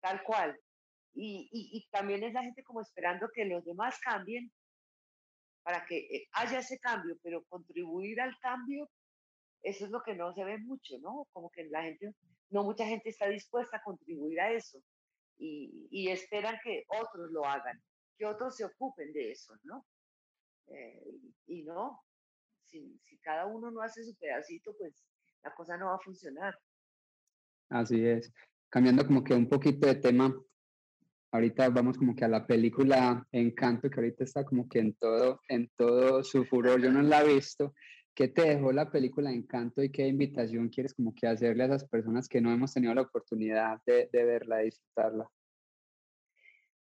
Tal 0.00 0.22
cual. 0.22 0.58
Y, 1.14 1.48
y, 1.50 1.88
también 1.90 2.24
es 2.24 2.32
la 2.32 2.42
gente 2.42 2.62
como 2.62 2.80
esperando 2.80 3.28
que 3.32 3.44
los 3.44 3.64
demás 3.64 3.98
cambien 4.00 4.52
para 5.62 5.86
que 5.86 5.96
eh, 5.96 6.28
haya 6.32 6.58
ese 6.58 6.78
cambio, 6.78 7.16
pero 7.22 7.44
contribuir 7.44 8.20
al 8.20 8.36
cambio, 8.40 8.90
eso 9.62 9.86
es 9.86 9.90
lo 9.90 10.02
que 10.02 10.14
no 10.14 10.34
se 10.34 10.44
ve 10.44 10.58
mucho, 10.58 10.98
¿no? 10.98 11.26
Como 11.32 11.50
que 11.50 11.64
la 11.64 11.84
gente, 11.84 12.12
no 12.50 12.64
mucha 12.64 12.84
gente 12.84 13.08
está 13.08 13.28
dispuesta 13.28 13.78
a 13.78 13.82
contribuir 13.82 14.40
a 14.40 14.52
eso 14.52 14.82
y, 15.38 15.88
y 15.90 16.08
esperan 16.08 16.58
que 16.62 16.84
otros 16.88 17.30
lo 17.30 17.46
hagan, 17.46 17.80
que 18.18 18.26
otros 18.26 18.56
se 18.56 18.64
ocupen 18.64 19.12
de 19.12 19.30
eso, 19.30 19.54
¿no? 19.62 19.86
Eh, 20.66 21.02
y 21.46 21.62
no, 21.62 22.02
si, 22.74 23.18
cada 23.22 23.46
uno 23.46 23.70
no 23.70 23.80
hace 23.80 24.04
su 24.04 24.14
pedacito, 24.16 24.74
pues 24.76 25.04
la 25.42 25.54
cosa 25.54 25.76
no 25.76 25.86
va 25.86 25.94
a 25.94 26.00
funcionar. 26.00 26.58
Así 27.70 28.04
es. 28.06 28.32
Cambiando 28.68 29.06
como 29.06 29.24
que 29.24 29.34
un 29.34 29.48
poquito 29.48 29.86
de 29.86 29.94
tema, 29.94 30.34
ahorita 31.32 31.68
vamos 31.70 31.96
como 31.96 32.14
que 32.14 32.24
a 32.24 32.28
la 32.28 32.46
película 32.46 33.26
Encanto, 33.32 33.88
que 33.88 34.00
ahorita 34.00 34.24
está 34.24 34.44
como 34.44 34.68
que 34.68 34.80
en 34.80 34.94
todo, 34.94 35.40
en 35.48 35.70
todo 35.76 36.22
su 36.22 36.44
furor, 36.44 36.82
yo 36.82 36.90
no 36.90 37.02
la 37.02 37.22
he 37.22 37.34
visto. 37.34 37.74
¿Qué 38.14 38.28
te 38.28 38.42
dejó 38.42 38.72
la 38.72 38.90
película 38.90 39.32
Encanto 39.32 39.82
y 39.82 39.90
qué 39.90 40.06
invitación 40.06 40.68
quieres 40.68 40.94
como 40.94 41.14
que 41.14 41.26
hacerle 41.26 41.64
a 41.64 41.66
esas 41.66 41.88
personas 41.88 42.28
que 42.28 42.40
no 42.40 42.52
hemos 42.52 42.72
tenido 42.72 42.94
la 42.94 43.02
oportunidad 43.02 43.80
de, 43.86 44.08
de 44.12 44.24
verla, 44.24 44.58
de 44.58 44.64
disfrutarla? 44.64 45.28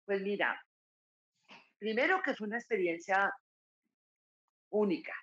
Pues 0.06 0.21
mira, 0.21 0.62
primero 1.79 2.21
que 2.23 2.36
fue 2.36 2.47
una 2.47 2.58
experiencia 2.58 3.32
única, 4.69 5.13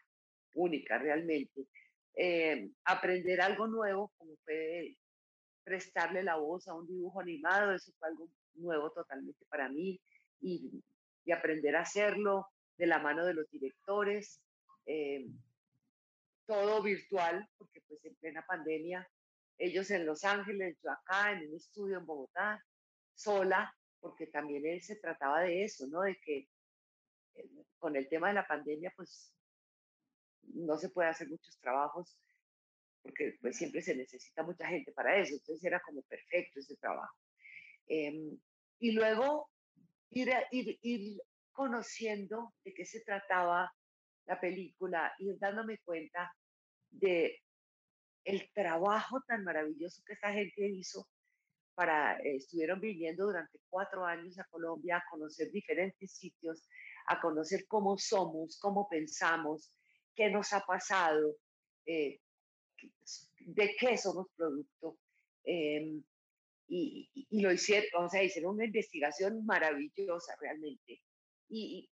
única 0.55 0.99
realmente. 0.99 1.67
Eh, 2.15 2.71
aprender 2.85 3.41
algo 3.41 3.67
nuevo, 3.67 4.13
como 4.17 4.37
fue 4.45 4.97
prestarle 5.65 6.23
la 6.23 6.37
voz 6.37 6.67
a 6.69 6.75
un 6.75 6.87
dibujo 6.87 7.21
animado, 7.21 7.73
eso 7.75 7.93
fue 7.99 8.09
algo 8.09 8.29
nuevo 8.55 8.91
totalmente 8.91 9.45
para 9.49 9.69
mí, 9.69 10.01
y, 10.41 10.83
y 11.25 11.33
aprender 11.33 11.77
a 11.77 11.83
hacerlo 11.83 12.49
de 12.77 12.87
la 12.87 12.99
mano 12.99 13.25
de 13.25 13.35
los 13.35 13.49
directores, 13.51 14.41
eh, 14.87 15.27
todo 16.47 16.83
virtual, 16.83 17.49
porque 17.57 17.81
pues 17.87 18.05
en 18.05 18.15
plena 18.17 18.45
pandemia, 18.47 19.09
ellos 19.59 19.91
en 19.91 20.07
Los 20.07 20.25
Ángeles, 20.25 20.79
yo 20.83 20.91
acá 20.91 21.33
en 21.33 21.49
un 21.49 21.57
estudio 21.57 21.99
en 21.99 22.07
Bogotá, 22.07 22.65
sola, 23.15 23.73
porque 24.01 24.27
también 24.27 24.67
él 24.67 24.81
se 24.81 24.97
trataba 24.97 25.43
de 25.43 25.65
eso, 25.65 25.87
¿no? 25.89 26.01
De 26.01 26.17
que 26.25 26.49
eh, 27.35 27.51
con 27.79 27.95
el 27.97 28.09
tema 28.09 28.29
de 28.29 28.35
la 28.35 28.47
pandemia, 28.47 28.93
pues 28.97 29.33
no 30.43 30.77
se 30.79 30.91
puede 30.91 31.09
hacer 31.09 31.29
muchos 31.29 31.59
trabajos 31.59 32.17
porque 33.03 33.37
pues 33.41 33.57
siempre 33.57 33.83
se 33.83 33.97
necesita 33.97 34.43
mucha 34.43 34.67
gente 34.67 34.93
para 34.93 35.19
eso, 35.19 35.35
entonces 35.35 35.65
era 35.65 35.81
como 35.81 36.03
perfecto 36.03 36.61
ese 36.61 36.77
trabajo. 36.77 37.17
Em, 37.87 38.39
y 38.79 38.93
luego 38.93 39.51
ir, 40.11 40.31
ir, 40.51 40.79
ir 40.83 41.21
conociendo 41.53 42.53
de 42.65 42.75
qué 42.75 42.85
se 42.85 43.01
trataba 43.01 43.73
la 44.27 44.41
película, 44.41 45.13
ir 45.19 45.39
dándome 45.39 45.79
cuenta 45.79 46.33
de 46.91 47.41
el 48.25 48.51
trabajo 48.53 49.23
tan 49.27 49.45
maravilloso 49.45 50.03
que 50.07 50.13
esta 50.13 50.33
gente 50.33 50.69
hizo 50.69 51.09
para, 51.75 52.19
eh, 52.19 52.37
estuvieron 52.37 52.81
viviendo 52.81 53.25
durante 53.27 53.59
cuatro 53.71 54.05
años 54.05 54.39
a 54.39 54.45
Colombia 54.45 54.99
a 54.99 55.11
conocer 55.11 55.51
diferentes 55.51 56.13
sitios, 56.13 56.69
a 57.07 57.21
conocer 57.21 57.67
cómo 57.67 57.97
somos, 57.97 58.59
cómo 58.61 58.89
pensamos, 58.89 59.73
qué 60.15 60.31
nos 60.31 60.53
ha 60.53 60.61
pasado, 60.61 61.37
eh, 61.87 62.21
de 63.39 63.77
qué 63.79 63.97
somos 63.97 64.27
producto. 64.37 64.99
Em, 65.45 66.03
y, 66.69 67.11
lo 67.31 67.53
hicieron, 67.53 68.05
o 68.05 68.09
sea, 68.09 68.23
hicieron 68.23 68.55
una 68.55 68.65
investigación 68.65 69.45
maravillosa 69.45 70.37
realmente. 70.41 71.03
Y, 71.49 71.91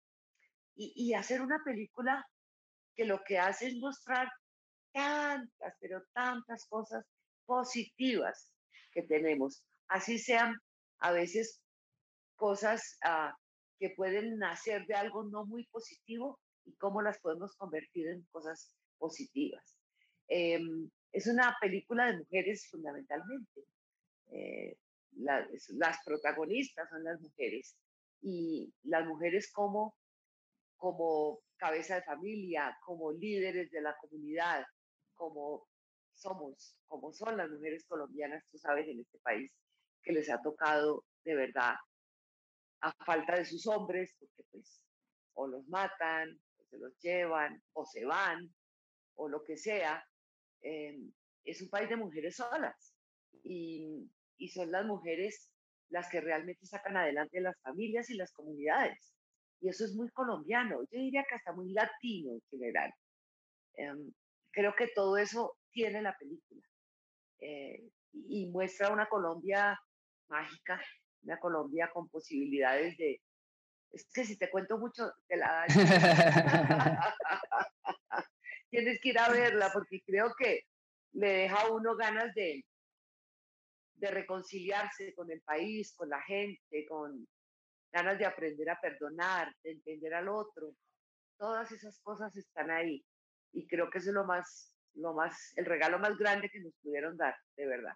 y, 0.74 1.14
hacer 1.14 1.40
una 1.40 1.62
película 1.64 2.26
que 2.96 3.04
lo 3.04 3.22
que 3.24 3.38
hace 3.38 3.68
es 3.68 3.76
mostrar 3.76 4.28
tantas, 4.92 5.74
pero 5.80 6.02
tantas 6.12 6.66
cosas 6.66 7.04
positivas 7.46 8.50
que 8.92 9.02
tenemos, 9.02 9.64
así 9.88 10.18
sean 10.18 10.56
a 10.98 11.12
veces 11.12 11.60
cosas 12.36 12.98
ah, 13.04 13.36
que 13.78 13.90
pueden 13.90 14.38
nacer 14.38 14.86
de 14.86 14.94
algo 14.94 15.24
no 15.24 15.44
muy 15.46 15.66
positivo 15.66 16.40
y 16.64 16.74
cómo 16.76 17.02
las 17.02 17.18
podemos 17.20 17.54
convertir 17.56 18.08
en 18.08 18.22
cosas 18.32 18.74
positivas. 18.98 19.76
Em, 20.28 20.90
es 21.12 21.26
una 21.26 21.56
película 21.60 22.06
de 22.06 22.18
mujeres 22.18 22.68
fundamentalmente. 22.70 23.64
Eh, 24.30 24.76
las 25.16 25.98
protagonistas 26.04 26.88
son 26.90 27.04
las 27.04 27.20
mujeres 27.20 27.76
y 28.20 28.72
las 28.82 29.06
mujeres 29.06 29.52
como, 29.52 29.96
como 30.76 31.40
cabeza 31.56 31.96
de 31.96 32.02
familia, 32.02 32.76
como 32.84 33.12
líderes 33.12 33.70
de 33.70 33.80
la 33.80 33.96
comunidad, 34.00 34.64
como 35.14 35.68
somos, 36.14 36.76
como 36.86 37.12
son 37.12 37.36
las 37.36 37.50
mujeres 37.50 37.84
colombianas, 37.86 38.44
tú 38.50 38.58
sabes, 38.58 38.88
en 38.88 39.00
este 39.00 39.18
país, 39.18 39.52
que 40.02 40.12
les 40.12 40.30
ha 40.30 40.40
tocado 40.42 41.04
de 41.24 41.34
verdad 41.34 41.74
a 42.80 42.92
falta 43.04 43.36
de 43.36 43.44
sus 43.44 43.66
hombres, 43.66 44.14
porque 44.18 44.42
pues 44.50 44.80
o 45.34 45.46
los 45.46 45.66
matan, 45.68 46.38
se 46.74 46.80
los 46.80 46.98
llevan, 47.00 47.62
o 47.72 47.84
se 47.86 48.04
van, 48.04 48.52
o 49.14 49.28
lo 49.28 49.44
que 49.44 49.56
sea, 49.56 50.04
em, 50.62 51.12
es 51.44 51.62
un 51.62 51.68
país 51.68 51.88
de 51.88 51.96
mujeres 51.96 52.36
solas. 52.36 52.94
Y, 53.42 54.10
y 54.38 54.48
son 54.48 54.70
las 54.72 54.86
mujeres 54.86 55.50
las 55.90 56.08
que 56.08 56.20
realmente 56.20 56.66
sacan 56.66 56.96
adelante 56.96 57.40
las 57.40 57.60
familias 57.60 58.10
y 58.10 58.16
las 58.16 58.32
comunidades. 58.32 59.14
Y 59.60 59.68
eso 59.68 59.84
es 59.84 59.94
muy 59.94 60.10
colombiano, 60.10 60.82
yo 60.90 61.00
diría 61.00 61.24
que 61.28 61.36
hasta 61.36 61.52
muy 61.52 61.72
latino 61.72 62.32
en 62.32 62.42
general. 62.50 62.92
Em, 63.74 64.12
creo 64.50 64.74
que 64.76 64.88
todo 64.94 65.16
eso 65.16 65.56
tiene 65.70 66.02
la 66.02 66.16
película 66.16 66.62
eh, 67.40 67.82
y 68.12 68.46
muestra 68.50 68.92
una 68.92 69.06
Colombia 69.08 69.78
mágica, 70.28 70.80
una 71.22 71.38
Colombia 71.38 71.90
con 71.92 72.08
posibilidades 72.08 72.96
de... 72.96 73.20
Es 73.94 74.06
que 74.12 74.24
si 74.24 74.36
te 74.36 74.50
cuento 74.50 74.76
mucho, 74.76 75.12
te 75.28 75.36
la 75.36 75.64
Tienes 78.70 79.00
que 79.00 79.10
ir 79.10 79.18
a 79.20 79.28
verla 79.28 79.70
porque 79.72 80.00
creo 80.04 80.34
que 80.36 80.64
le 81.12 81.28
deja 81.28 81.60
a 81.60 81.70
uno 81.70 81.94
ganas 81.94 82.34
de, 82.34 82.64
de 83.94 84.10
reconciliarse 84.10 85.14
con 85.14 85.30
el 85.30 85.40
país, 85.42 85.94
con 85.94 86.08
la 86.08 86.20
gente, 86.22 86.84
con 86.88 87.24
ganas 87.92 88.18
de 88.18 88.26
aprender 88.26 88.68
a 88.70 88.80
perdonar, 88.80 89.54
de 89.62 89.70
entender 89.70 90.12
al 90.14 90.28
otro. 90.28 90.74
Todas 91.38 91.70
esas 91.70 92.00
cosas 92.00 92.34
están 92.36 92.72
ahí. 92.72 93.04
Y 93.52 93.68
creo 93.68 93.88
que 93.90 93.98
eso 93.98 94.08
es 94.08 94.14
lo 94.14 94.24
más, 94.24 94.74
lo 94.94 95.14
más, 95.14 95.52
el 95.54 95.66
regalo 95.66 96.00
más 96.00 96.18
grande 96.18 96.50
que 96.50 96.58
nos 96.58 96.74
pudieron 96.82 97.16
dar, 97.16 97.36
de 97.56 97.66
verdad. 97.66 97.94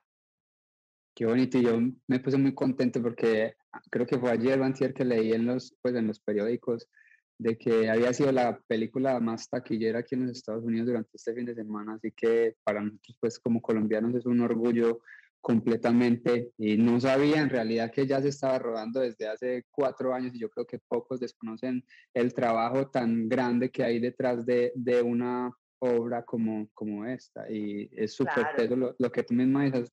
Qué 1.19 1.27
bonito, 1.27 1.59
y 1.59 1.65
yo 1.65 1.81
me 2.07 2.21
puse 2.21 2.37
muy 2.37 2.55
contento 2.55 3.03
porque 3.03 3.57
creo 3.91 4.07
que 4.07 4.21
fue 4.21 4.31
ayer 4.31 4.61
o 4.61 4.95
que 4.95 5.05
leí 5.05 5.33
en 5.33 5.47
los, 5.47 5.75
pues, 5.83 5.97
en 5.97 6.07
los 6.07 6.21
periódicos 6.21 6.89
de 7.39 7.59
que 7.59 7.91
había 7.91 8.13
sido 8.13 8.31
la 8.31 8.61
película 8.69 9.19
más 9.19 9.51
taquillera 9.51 9.99
aquí 9.99 10.15
en 10.15 10.29
los 10.29 10.37
Estados 10.37 10.63
Unidos 10.63 10.87
durante 10.87 11.11
este 11.13 11.35
fin 11.35 11.45
de 11.45 11.57
semana, 11.57 11.95
así 11.95 12.13
que 12.13 12.55
para 12.63 12.83
nosotros 12.83 13.17
pues 13.19 13.41
como 13.41 13.61
colombianos 13.61 14.15
es 14.15 14.27
un 14.27 14.41
orgullo 14.43 15.01
completamente 15.41 16.53
y 16.57 16.77
no 16.77 17.01
sabía 17.01 17.41
en 17.41 17.51
realidad 17.51 17.91
que 17.91 18.07
ya 18.07 18.23
se 18.23 18.29
estaba 18.29 18.61
rodando 18.61 19.01
desde 19.01 19.27
hace 19.27 19.65
cuatro 19.73 20.15
años 20.15 20.33
y 20.37 20.39
yo 20.39 20.49
creo 20.49 20.67
que 20.69 20.79
pocos 20.79 21.19
desconocen 21.19 21.85
el 22.15 22.33
trabajo 22.33 22.91
tan 22.91 23.29
grande 23.29 23.73
que 23.73 23.83
hay 23.83 23.99
detrás 23.99 24.47
de, 24.47 24.71
de 24.77 25.03
una 25.03 25.51
obra 25.81 26.25
como, 26.25 26.69
como 26.75 27.05
esta 27.07 27.51
y 27.51 27.91
es 27.93 28.15
súper 28.15 28.71
lo, 28.71 28.95
lo, 28.97 29.11
que 29.11 29.25
tú 29.25 29.35
misma 29.35 29.65
dices, 29.65 29.93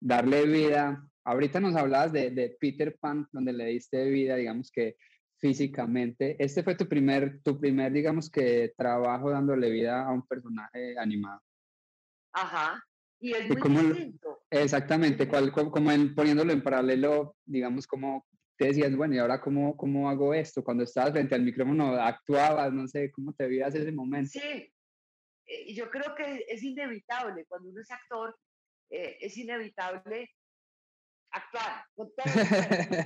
darle 0.00 0.46
vida. 0.46 1.06
Ahorita 1.24 1.60
nos 1.60 1.76
hablabas 1.76 2.12
de, 2.12 2.30
de, 2.30 2.56
Peter 2.58 2.96
Pan, 2.98 3.28
donde 3.32 3.52
le 3.52 3.66
diste 3.66 4.04
vida, 4.08 4.36
digamos 4.36 4.70
que 4.72 4.96
físicamente. 5.38 6.36
Este 6.38 6.62
fue 6.62 6.74
tu 6.74 6.88
primer, 6.88 7.40
tu 7.42 7.58
primer, 7.60 7.92
digamos 7.92 8.30
que 8.30 8.72
trabajo 8.76 9.30
dándole 9.30 9.70
vida 9.70 10.04
a 10.06 10.12
un 10.12 10.26
personaje 10.26 10.98
animado. 10.98 11.40
Ajá. 12.32 12.82
Y 13.20 13.34
es 13.34 13.48
muy 13.48 13.82
distinto. 13.82 14.42
Exactamente, 14.50 15.28
cual, 15.28 15.52
como 15.52 15.92
en, 15.92 16.14
poniéndolo 16.14 16.52
en 16.52 16.62
paralelo, 16.62 17.36
digamos, 17.44 17.86
como 17.86 18.26
te 18.56 18.66
decías, 18.66 18.94
bueno, 18.96 19.14
¿y 19.14 19.18
ahora 19.18 19.40
cómo, 19.40 19.76
cómo 19.76 20.08
hago 20.08 20.34
esto? 20.34 20.64
Cuando 20.64 20.84
estabas 20.84 21.12
frente 21.12 21.34
al 21.34 21.42
micrófono, 21.42 21.94
actuabas, 21.94 22.72
no 22.72 22.86
sé, 22.88 23.10
¿cómo 23.10 23.32
te 23.32 23.46
vivías 23.46 23.74
ese 23.74 23.92
momento? 23.92 24.30
Sí, 24.32 24.72
eh, 25.46 25.74
yo 25.74 25.90
creo 25.90 26.14
que 26.14 26.44
es 26.48 26.62
inevitable, 26.62 27.44
cuando 27.46 27.68
uno 27.68 27.80
es 27.80 27.90
actor, 27.90 28.36
eh, 28.90 29.18
es 29.20 29.36
inevitable 29.36 30.28
actuar 31.32 31.84
con 31.94 32.12
todo 32.14 32.34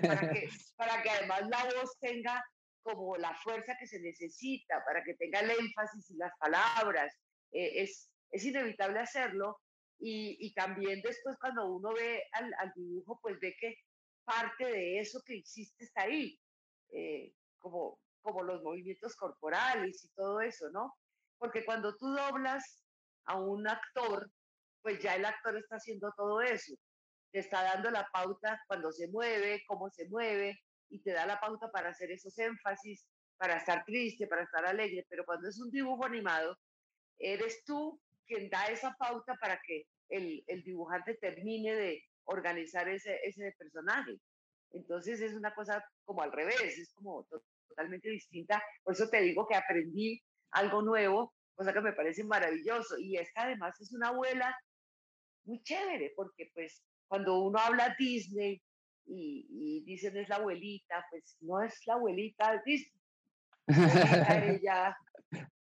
para, 0.03 0.33
que, 0.33 0.49
para 0.77 1.03
que 1.03 1.11
además 1.11 1.43
la 1.49 1.65
voz 1.65 1.99
tenga 2.01 2.43
como 2.83 3.17
la 3.17 3.35
fuerza 3.35 3.77
que 3.79 3.87
se 3.87 4.01
necesita, 4.01 4.83
para 4.85 5.03
que 5.03 5.15
tenga 5.15 5.41
el 5.41 5.51
énfasis 5.51 6.11
y 6.11 6.17
las 6.17 6.33
palabras. 6.39 7.15
Eh, 7.53 7.83
es, 7.83 8.11
es 8.31 8.45
inevitable 8.45 9.01
hacerlo, 9.01 9.59
y, 9.99 10.53
también 10.55 11.01
después 11.03 11.37
cuando 11.41 11.67
uno 11.67 11.93
ve 11.95 12.23
al, 12.33 12.73
dibujo, 12.75 13.19
pues 13.23 13.39
ve 13.41 13.57
que 13.59 13.77
parte 14.25 14.65
de 14.67 15.01
eso 15.01 15.21
que 15.25 15.37
existe 15.37 15.85
está 15.85 16.03
ahí, 16.03 16.39
eh, 16.93 17.33
como, 17.59 18.01
como 18.23 18.43
los 18.43 18.63
movimientos 18.63 19.17
corporales 19.17 20.05
y 20.05 20.09
todo 20.11 20.41
eso, 20.41 20.69
¿no? 20.71 20.95
Porque 21.39 21.65
cuando 21.65 21.97
tú 21.97 22.07
doblas 22.09 22.81
a 23.27 23.41
un 23.41 23.67
actor, 23.67 24.31
pues 24.85 25.01
ya 25.01 25.17
el 25.17 25.25
actor 25.25 25.57
está 25.57 25.77
haciendo 25.77 26.13
todo 26.15 26.43
eso. 26.43 26.75
Te 27.33 27.39
está 27.39 27.63
dando 27.63 27.91
la 27.91 28.07
pauta 28.13 28.61
cuando 28.69 28.93
se 28.93 29.09
mueve, 29.09 29.65
cómo 29.67 29.89
se 29.89 30.07
mueve, 30.11 30.61
y 30.91 31.01
te 31.01 31.13
da 31.13 31.25
la 31.25 31.41
pauta 31.41 31.71
para 31.73 31.89
hacer 31.89 32.11
esos 32.13 32.39
énfasis, 32.39 33.09
para 33.39 33.57
estar 33.57 33.83
triste, 33.87 34.27
para 34.27 34.43
estar 34.43 34.65
alegre. 34.67 35.07
Pero 35.09 35.25
cuando 35.25 35.49
es 35.49 35.59
un 35.59 35.71
dibujo 35.71 36.05
animado, 36.05 36.57
eres 37.19 37.65
tú 37.65 37.99
quien 38.27 38.51
da 38.51 38.67
esa 38.67 38.95
pauta 38.99 39.35
para 39.41 39.59
que 39.67 39.87
el, 40.11 40.45
el 40.49 40.63
dibujante 40.63 41.15
termine 41.15 41.75
de 41.75 42.05
organizar 42.25 42.87
ese, 42.87 43.19
ese 43.25 43.55
personaje. 43.59 44.21
Entonces 44.73 45.19
es 45.23 45.33
una 45.33 45.55
cosa 45.55 45.83
como 46.05 46.21
al 46.21 46.31
revés, 46.31 46.79
es 46.79 46.93
como 46.93 47.27
totalmente 47.69 48.11
distinta. 48.11 48.63
Por 48.83 48.93
eso 48.93 49.09
te 49.09 49.23
digo 49.23 49.47
que 49.47 49.55
aprendí 49.55 50.23
algo 50.51 50.83
nuevo, 50.83 51.33
cosa 51.55 51.73
que 51.73 51.81
me 51.81 51.95
parece 51.95 52.23
maravilloso. 52.23 52.99
Y 52.99 53.17
esta 53.17 53.45
además 53.45 53.81
es 53.81 53.95
una 53.95 54.09
abuela 54.09 54.55
muy 55.45 55.63
chévere, 55.63 56.13
porque 56.17 56.51
pues 56.55 56.83
cuando 57.09 57.43
uno 57.43 57.59
habla 57.59 57.95
Disney 57.99 58.61
y, 59.07 59.47
y 59.51 59.85
dicen 59.85 60.17
es 60.17 60.29
la 60.29 60.37
abuelita, 60.37 61.05
pues 61.11 61.37
no 61.41 61.63
es 61.63 61.87
la 61.87 61.95
abuelita 61.95 62.63
Disney. 62.65 63.01
ella, 64.61 64.97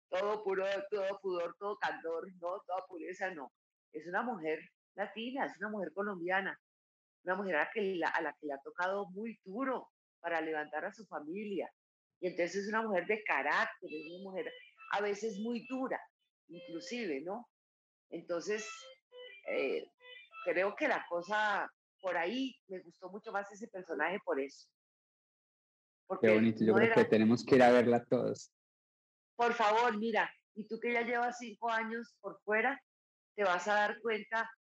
todo 0.08 0.42
puro, 0.42 0.64
todo 0.90 1.18
pudor, 1.20 1.56
todo 1.58 1.78
candor, 1.78 2.28
no, 2.40 2.60
toda 2.66 2.87
pureza, 2.88 3.30
no 3.30 3.52
es 3.94 4.06
una 4.06 4.22
mujer 4.22 4.58
latina, 4.96 5.46
es 5.46 5.56
una 5.58 5.70
mujer 5.70 5.92
colombiana, 5.92 6.60
una 7.24 7.37
mujer 7.37 7.56
a, 7.56 7.70
que 7.72 8.00
a 8.04 8.20
la 8.20 8.32
que 8.34 8.46
le 8.46 8.52
ha 8.52 8.58
tocado 8.58 9.06
muy 9.10 9.38
duro 9.44 9.88
para 10.20 10.40
levantar 10.40 10.84
a 10.84 10.92
su 10.92 11.06
familia. 11.06 11.70
Y 12.20 12.28
entonces 12.28 12.62
es 12.62 12.68
una 12.68 12.82
mujer 12.82 13.06
de 13.06 13.22
carácter, 13.22 13.90
es 13.90 14.06
una 14.12 14.30
mujer 14.30 14.52
a 14.92 15.00
veces 15.00 15.38
muy 15.38 15.66
dura, 15.68 16.00
inclusive, 16.48 17.20
¿no? 17.22 17.48
Entonces, 18.10 18.68
eh, 19.46 19.90
creo 20.44 20.74
que 20.76 20.88
la 20.88 21.04
cosa 21.09 21.70
por 22.00 22.16
ahí 22.16 22.54
me 22.68 22.80
gustó 22.80 23.09
mucho 23.11 23.33
más 23.33 23.50
ese 23.50 23.68
personaje 23.68 24.18
por 24.24 24.40
eso. 24.40 24.68
Qué 26.20 26.35
bonito, 26.35 26.64
yo 26.64 26.74
creo 26.74 26.94
que 26.94 27.04
tenemos 27.07 27.44
que 27.44 27.57
ir 27.57 27.62
a 27.62 27.70
verla 27.70 28.04
todos. 28.04 28.52
Por 29.37 29.54
favor, 29.54 29.96
mira, 29.98 30.30
y 30.54 30.66
tú 30.66 30.78
que 30.78 30.92
ya 30.92 31.02
llevas 31.02 31.38
cinco 31.38 31.70
años 31.70 32.14
por 32.20 32.38
fuera, 32.42 32.80
te 33.35 33.42
vas 33.42 33.66
a 33.68 33.74
dar 33.74 34.00
cuenta 34.00 34.50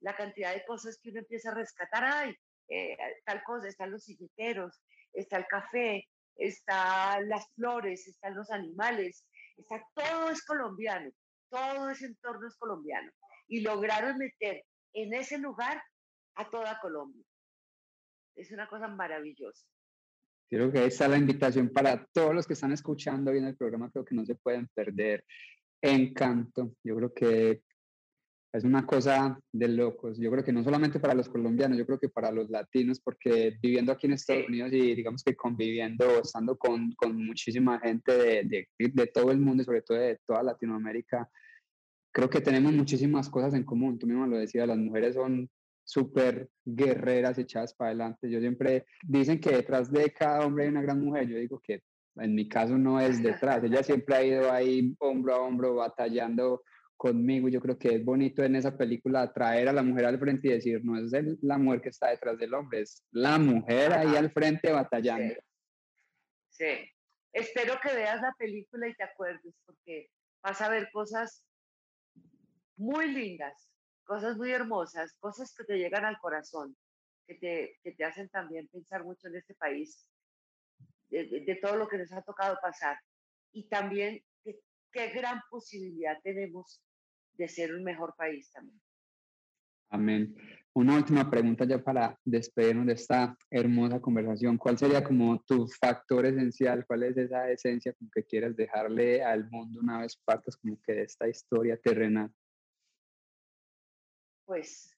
la 0.00 0.16
cantidad 0.16 0.54
de 0.54 0.64
cosas 0.64 0.98
que 1.00 1.10
uno 1.10 1.20
empieza 1.20 1.50
a 1.50 1.54
rescatar. 1.54 2.04
Ay, 2.04 2.34
eh, 2.68 2.96
tal 3.24 3.42
cosa, 3.44 3.68
están 3.68 3.90
los 3.90 4.04
silleteros, 4.04 4.82
está 5.12 5.36
el 5.36 5.46
café, 5.46 6.08
están 6.36 7.28
las 7.28 7.46
flores, 7.54 8.06
están 8.06 8.34
los 8.34 8.50
animales, 8.50 9.26
está, 9.56 9.82
todo 9.94 10.30
es 10.30 10.44
colombiano, 10.44 11.10
todo 11.50 11.90
ese 11.90 12.06
entorno 12.06 12.48
es 12.48 12.56
colombiano. 12.56 13.12
Y 13.48 13.60
lograron 13.60 14.18
meter 14.18 14.64
en 14.92 15.14
ese 15.14 15.38
lugar 15.38 15.82
a 16.36 16.50
toda 16.50 16.78
Colombia. 16.80 17.24
Es 18.34 18.50
una 18.50 18.68
cosa 18.68 18.88
maravillosa. 18.88 19.66
Creo 20.48 20.70
que 20.70 20.78
ahí 20.78 20.88
está 20.88 21.08
la 21.08 21.16
invitación 21.16 21.70
para 21.70 22.06
todos 22.12 22.34
los 22.34 22.46
que 22.46 22.52
están 22.52 22.72
escuchando 22.72 23.30
hoy 23.30 23.38
en 23.38 23.46
el 23.46 23.56
programa, 23.56 23.90
creo 23.90 24.04
que 24.04 24.14
no 24.14 24.24
se 24.24 24.36
pueden 24.36 24.68
perder. 24.74 25.24
Encanto. 25.82 26.74
Yo 26.84 26.96
creo 26.96 27.12
que 27.12 27.62
es 28.52 28.64
una 28.64 28.86
cosa 28.86 29.38
de 29.52 29.68
locos. 29.68 30.18
Yo 30.18 30.30
creo 30.30 30.44
que 30.44 30.52
no 30.52 30.62
solamente 30.62 31.00
para 31.00 31.14
los 31.14 31.28
colombianos, 31.28 31.76
yo 31.76 31.84
creo 31.84 31.98
que 31.98 32.08
para 32.08 32.30
los 32.30 32.48
latinos, 32.48 33.00
porque 33.00 33.58
viviendo 33.60 33.92
aquí 33.92 34.06
en 34.06 34.14
Estados 34.14 34.48
Unidos 34.48 34.72
y 34.72 34.94
digamos 34.94 35.22
que 35.22 35.36
conviviendo, 35.36 36.20
estando 36.20 36.56
con, 36.56 36.92
con 36.92 37.16
muchísima 37.26 37.78
gente 37.80 38.12
de, 38.12 38.44
de, 38.44 38.68
de, 38.78 39.06
todo 39.08 39.30
el 39.30 39.40
mundo 39.40 39.62
y 39.62 39.66
sobre 39.66 39.82
todo 39.82 39.98
de 39.98 40.18
toda 40.26 40.42
Latinoamérica, 40.42 41.28
creo 42.16 42.30
que 42.30 42.40
tenemos 42.40 42.72
muchísimas 42.72 43.28
cosas 43.28 43.52
en 43.52 43.62
común. 43.62 43.98
Tú 43.98 44.06
mismo 44.06 44.26
lo 44.26 44.38
decías, 44.38 44.66
las 44.66 44.78
mujeres 44.78 45.16
son 45.16 45.50
súper 45.84 46.48
guerreras 46.64 47.36
echadas 47.36 47.74
para 47.74 47.90
adelante. 47.90 48.30
Yo 48.30 48.40
siempre, 48.40 48.86
dicen 49.02 49.38
que 49.38 49.50
detrás 49.50 49.92
de 49.92 50.10
cada 50.14 50.46
hombre 50.46 50.64
hay 50.64 50.70
una 50.70 50.80
gran 50.80 51.04
mujer, 51.04 51.28
yo 51.28 51.36
digo 51.36 51.60
que 51.62 51.82
en 52.14 52.34
mi 52.34 52.48
caso 52.48 52.78
no 52.78 52.98
es 52.98 53.22
detrás, 53.22 53.62
ella 53.62 53.82
siempre 53.82 54.16
ha 54.16 54.24
ido 54.24 54.50
ahí 54.50 54.96
hombro 54.98 55.34
a 55.34 55.42
hombro 55.42 55.74
batallando 55.74 56.62
conmigo. 56.96 57.50
Yo 57.50 57.60
creo 57.60 57.78
que 57.78 57.96
es 57.96 58.02
bonito 58.02 58.42
en 58.42 58.56
esa 58.56 58.78
película 58.78 59.30
traer 59.30 59.68
a 59.68 59.74
la 59.74 59.82
mujer 59.82 60.06
al 60.06 60.18
frente 60.18 60.48
y 60.48 60.52
decir, 60.52 60.82
no 60.82 60.98
es 60.98 61.12
la 61.42 61.58
mujer 61.58 61.82
que 61.82 61.90
está 61.90 62.08
detrás 62.08 62.38
del 62.38 62.54
hombre, 62.54 62.80
es 62.80 63.04
la 63.10 63.38
mujer 63.38 63.92
ahí 63.92 64.16
al 64.16 64.30
frente 64.30 64.72
batallando. 64.72 65.34
Sí. 66.48 66.90
Espero 67.34 67.74
que 67.82 67.94
veas 67.94 68.22
la 68.22 68.32
película 68.38 68.88
y 68.88 68.94
te 68.94 69.04
acuerdes, 69.04 69.54
porque 69.66 70.08
vas 70.42 70.62
a 70.62 70.70
ver 70.70 70.88
cosas 70.90 71.44
muy 72.76 73.08
lindas, 73.08 73.68
cosas 74.04 74.36
muy 74.36 74.52
hermosas, 74.52 75.14
cosas 75.18 75.54
que 75.54 75.64
te 75.64 75.78
llegan 75.78 76.04
al 76.04 76.18
corazón, 76.18 76.76
que 77.26 77.34
te, 77.34 77.78
que 77.82 77.92
te 77.92 78.04
hacen 78.04 78.28
también 78.28 78.68
pensar 78.68 79.04
mucho 79.04 79.28
en 79.28 79.36
este 79.36 79.54
país, 79.54 80.06
de, 81.08 81.24
de 81.24 81.58
todo 81.62 81.76
lo 81.76 81.88
que 81.88 81.98
nos 81.98 82.12
ha 82.12 82.22
tocado 82.22 82.56
pasar. 82.62 82.98
Y 83.52 83.68
también 83.68 84.22
qué 84.96 85.10
gran 85.10 85.40
posibilidad 85.50 86.18
tenemos 86.22 86.80
de 87.34 87.48
ser 87.48 87.74
un 87.74 87.84
mejor 87.84 88.14
país 88.16 88.50
también. 88.50 88.80
Amén. 89.90 90.34
Una 90.74 90.96
última 90.96 91.30
pregunta 91.30 91.64
ya 91.64 91.82
para 91.82 92.18
despedirnos 92.24 92.86
de 92.86 92.94
esta 92.94 93.36
hermosa 93.50 94.00
conversación. 94.00 94.58
¿Cuál 94.58 94.76
sería 94.76 95.02
como 95.04 95.40
tu 95.42 95.68
factor 95.68 96.26
esencial? 96.26 96.84
¿Cuál 96.86 97.04
es 97.04 97.16
esa 97.16 97.50
esencia 97.50 97.94
que 98.12 98.24
quieras 98.24 98.56
dejarle 98.56 99.22
al 99.22 99.48
mundo 99.50 99.80
una 99.80 100.00
vez 100.00 100.16
partas 100.24 100.56
como 100.56 100.78
que 100.82 100.92
de 100.92 101.02
esta 101.02 101.28
historia 101.28 101.78
terrenal? 101.78 102.30
Pues 104.46 104.96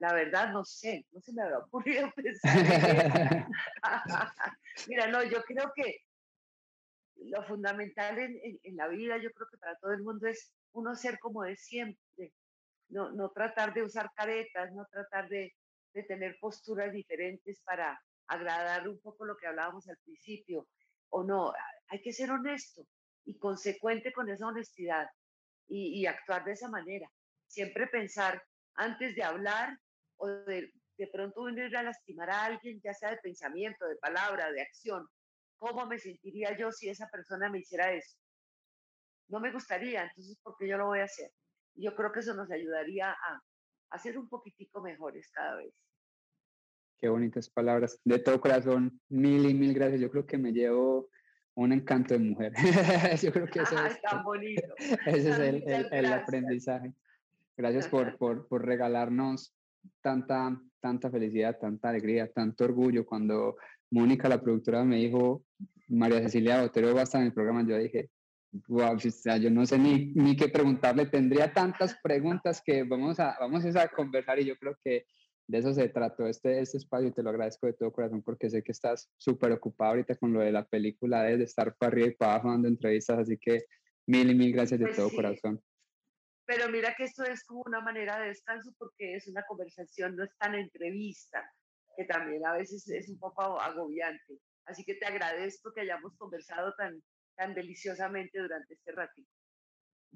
la 0.00 0.14
verdad 0.14 0.50
no 0.50 0.64
sé, 0.64 1.06
no 1.12 1.20
se 1.20 1.32
me 1.32 1.42
había 1.42 1.58
ocurrido 1.66 2.10
pensar. 2.12 3.46
Mira, 4.88 5.06
no, 5.08 5.22
yo 5.22 5.42
creo 5.42 5.70
que 5.74 6.04
lo 7.16 7.42
fundamental 7.44 8.18
en, 8.18 8.76
la 8.76 8.88
vida, 8.88 9.18
yo 9.18 9.30
creo 9.32 9.46
que 9.50 9.58
para 9.58 9.76
todo 9.76 9.92
el 9.92 10.02
mundo 10.02 10.26
es 10.26 10.54
uno 10.72 10.94
ser 10.94 11.18
como 11.18 11.42
de 11.42 11.54
siempre, 11.56 12.32
no, 12.88 13.12
no 13.12 13.30
tratar 13.30 13.74
de 13.74 13.82
usar 13.82 14.10
caretas, 14.16 14.72
no 14.72 14.86
tratar 14.86 15.28
de, 15.28 15.54
de 15.92 16.02
tener 16.04 16.38
posturas 16.40 16.92
diferentes 16.92 17.60
para 17.60 18.00
agradar 18.26 18.88
un 18.88 18.98
poco 19.00 19.26
lo 19.26 19.36
que 19.36 19.46
hablábamos 19.46 19.86
al 19.88 19.98
principio, 19.98 20.66
o 21.10 21.22
no, 21.22 21.52
hay 21.88 22.00
que 22.00 22.12
ser 22.12 22.30
honesto 22.30 22.86
y 23.26 23.36
consecuente 23.36 24.12
con 24.12 24.30
esa 24.30 24.46
honestidad 24.46 25.06
y, 25.68 26.00
y 26.00 26.06
actuar 26.06 26.44
de 26.44 26.52
esa 26.52 26.70
manera. 26.70 27.10
Siempre 27.46 27.86
pensar 27.86 28.42
antes 28.80 29.14
de 29.14 29.22
hablar 29.22 29.78
o 30.16 30.26
de, 30.26 30.72
de 30.96 31.06
pronto 31.08 31.44
venir 31.44 31.76
a 31.76 31.82
lastimar 31.82 32.30
a 32.30 32.44
alguien, 32.46 32.80
ya 32.82 32.94
sea 32.94 33.10
de 33.10 33.18
pensamiento, 33.18 33.86
de 33.86 33.96
palabra, 33.96 34.50
de 34.50 34.62
acción, 34.62 35.06
¿cómo 35.58 35.86
me 35.86 35.98
sentiría 35.98 36.56
yo 36.56 36.72
si 36.72 36.88
esa 36.88 37.06
persona 37.08 37.50
me 37.50 37.58
hiciera 37.58 37.92
eso? 37.92 38.16
No 39.28 39.38
me 39.38 39.52
gustaría, 39.52 40.02
entonces, 40.04 40.38
¿por 40.42 40.56
qué 40.56 40.66
yo 40.66 40.78
lo 40.78 40.86
voy 40.86 41.00
a 41.00 41.04
hacer? 41.04 41.30
Yo 41.74 41.94
creo 41.94 42.10
que 42.10 42.20
eso 42.20 42.34
nos 42.34 42.50
ayudaría 42.50 43.10
a, 43.10 43.42
a 43.90 43.98
ser 43.98 44.18
un 44.18 44.28
poquitico 44.28 44.80
mejores 44.80 45.30
cada 45.30 45.56
vez. 45.56 45.74
Qué 46.98 47.08
bonitas 47.08 47.48
palabras. 47.50 48.00
De 48.04 48.18
todo 48.18 48.40
corazón, 48.40 49.00
mil 49.08 49.48
y 49.48 49.54
mil 49.54 49.72
gracias. 49.72 50.00
Yo 50.00 50.10
creo 50.10 50.26
que 50.26 50.36
me 50.36 50.52
llevo 50.52 51.08
un 51.54 51.72
encanto 51.72 52.14
de 52.14 52.20
mujer. 52.20 52.52
yo 53.22 53.32
creo 53.32 53.46
que 53.46 53.60
eso 53.62 53.86
es, 53.86 54.00
tan 54.02 54.22
bonito. 54.22 54.74
Ese 55.06 55.30
es 55.30 55.38
el, 55.38 55.62
el, 55.68 55.88
el, 55.92 56.12
aprendizaje. 56.12 56.92
Gracias 57.60 57.88
por, 57.88 58.16
por, 58.16 58.48
por 58.48 58.64
regalarnos 58.64 59.54
tanta, 60.00 60.58
tanta 60.80 61.10
felicidad, 61.10 61.58
tanta 61.58 61.90
alegría, 61.90 62.32
tanto 62.32 62.64
orgullo 62.64 63.04
cuando 63.04 63.56
Mónica, 63.90 64.30
la 64.30 64.40
productora, 64.40 64.82
me 64.82 64.96
dijo, 64.96 65.44
María 65.88 66.22
Cecilia 66.22 66.62
Botero 66.62 66.94
va 66.94 67.00
a 67.00 67.04
estar 67.04 67.20
en 67.20 67.26
el 67.26 67.34
programa. 67.34 67.66
Yo 67.68 67.76
dije, 67.76 68.08
wow, 68.66 68.96
yo 68.96 69.50
no 69.50 69.66
sé 69.66 69.78
ni, 69.78 70.06
ni 70.14 70.36
qué 70.36 70.48
preguntarle. 70.48 71.04
Tendría 71.04 71.52
tantas 71.52 71.98
preguntas 72.02 72.62
que 72.64 72.84
vamos 72.84 73.20
a, 73.20 73.36
vamos 73.38 73.64
a 73.76 73.88
conversar 73.88 74.38
y 74.38 74.46
yo 74.46 74.56
creo 74.56 74.78
que 74.82 75.04
de 75.46 75.58
eso 75.58 75.74
se 75.74 75.88
trató 75.88 76.26
este, 76.26 76.60
este 76.60 76.78
espacio 76.78 77.08
y 77.08 77.12
te 77.12 77.22
lo 77.22 77.28
agradezco 77.28 77.66
de 77.66 77.74
todo 77.74 77.92
corazón 77.92 78.22
porque 78.22 78.48
sé 78.48 78.62
que 78.62 78.72
estás 78.72 79.10
súper 79.18 79.52
ocupado 79.52 79.90
ahorita 79.90 80.14
con 80.14 80.32
lo 80.32 80.40
de 80.40 80.52
la 80.52 80.64
película, 80.64 81.24
de 81.24 81.42
estar 81.42 81.74
para 81.76 81.92
arriba 81.92 82.06
y 82.08 82.14
para 82.14 82.34
abajo 82.34 82.52
dando 82.52 82.68
entrevistas, 82.68 83.18
así 83.18 83.36
que 83.36 83.64
mil 84.06 84.30
y 84.30 84.34
mil 84.34 84.52
gracias 84.52 84.80
de 84.80 84.86
pues 84.86 84.96
todo 84.96 85.10
corazón. 85.10 85.60
Pero 86.50 86.68
mira 86.68 86.96
que 86.96 87.04
esto 87.04 87.22
es 87.22 87.44
como 87.44 87.62
una 87.64 87.80
manera 87.80 88.18
de 88.18 88.26
descanso 88.26 88.74
porque 88.76 89.14
es 89.14 89.28
una 89.28 89.44
conversación, 89.44 90.16
no 90.16 90.24
es 90.24 90.36
tan 90.36 90.56
entrevista 90.56 91.48
que 91.96 92.04
también 92.06 92.44
a 92.44 92.54
veces 92.54 92.88
es 92.88 93.08
un 93.08 93.20
poco 93.20 93.60
agobiante. 93.60 94.40
Así 94.64 94.84
que 94.84 94.96
te 94.96 95.06
agradezco 95.06 95.72
que 95.72 95.82
hayamos 95.82 96.12
conversado 96.16 96.74
tan, 96.74 97.00
tan 97.36 97.54
deliciosamente 97.54 98.40
durante 98.40 98.74
este 98.74 98.90
ratito. 98.90 99.30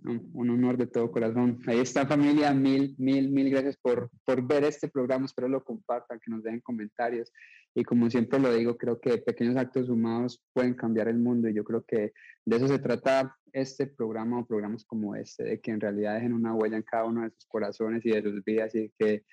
Un 0.02 0.50
honor 0.50 0.76
de 0.76 0.88
todo 0.88 1.12
corazón. 1.12 1.60
Ahí 1.68 1.78
está 1.78 2.04
familia, 2.04 2.52
mil, 2.52 2.96
mil, 2.98 3.30
mil 3.30 3.48
gracias 3.48 3.76
por, 3.76 4.10
por 4.24 4.44
ver 4.44 4.64
este 4.64 4.88
programa. 4.88 5.26
Espero 5.26 5.46
lo 5.46 5.62
compartan, 5.62 6.18
que 6.18 6.32
nos 6.32 6.42
den 6.42 6.60
comentarios. 6.62 7.30
Y 7.74 7.82
como 7.84 8.08
siempre 8.08 8.38
lo 8.38 8.54
digo, 8.54 8.76
creo 8.76 9.00
que 9.00 9.18
pequeños 9.18 9.56
actos 9.56 9.88
humanos 9.88 10.40
pueden 10.52 10.74
cambiar 10.74 11.08
el 11.08 11.18
mundo 11.18 11.48
y 11.48 11.54
yo 11.54 11.64
creo 11.64 11.84
que 11.84 12.12
de 12.44 12.56
eso 12.56 12.68
se 12.68 12.78
trata 12.78 13.36
este 13.52 13.86
programa 13.86 14.38
o 14.38 14.46
programas 14.46 14.84
como 14.84 15.16
este, 15.16 15.44
de 15.44 15.60
que 15.60 15.72
en 15.72 15.80
realidad 15.80 16.14
dejen 16.14 16.32
una 16.32 16.54
huella 16.54 16.76
en 16.76 16.82
cada 16.82 17.04
uno 17.04 17.22
de 17.22 17.30
sus 17.30 17.46
corazones 17.46 18.04
y 18.06 18.10
de 18.10 18.22
sus 18.22 18.44
vidas 18.44 18.74
y 18.74 18.92
que 18.98 19.24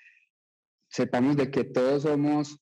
sepamos 0.88 1.36
de 1.36 1.50
que 1.50 1.64
todos 1.64 2.02
somos 2.02 2.58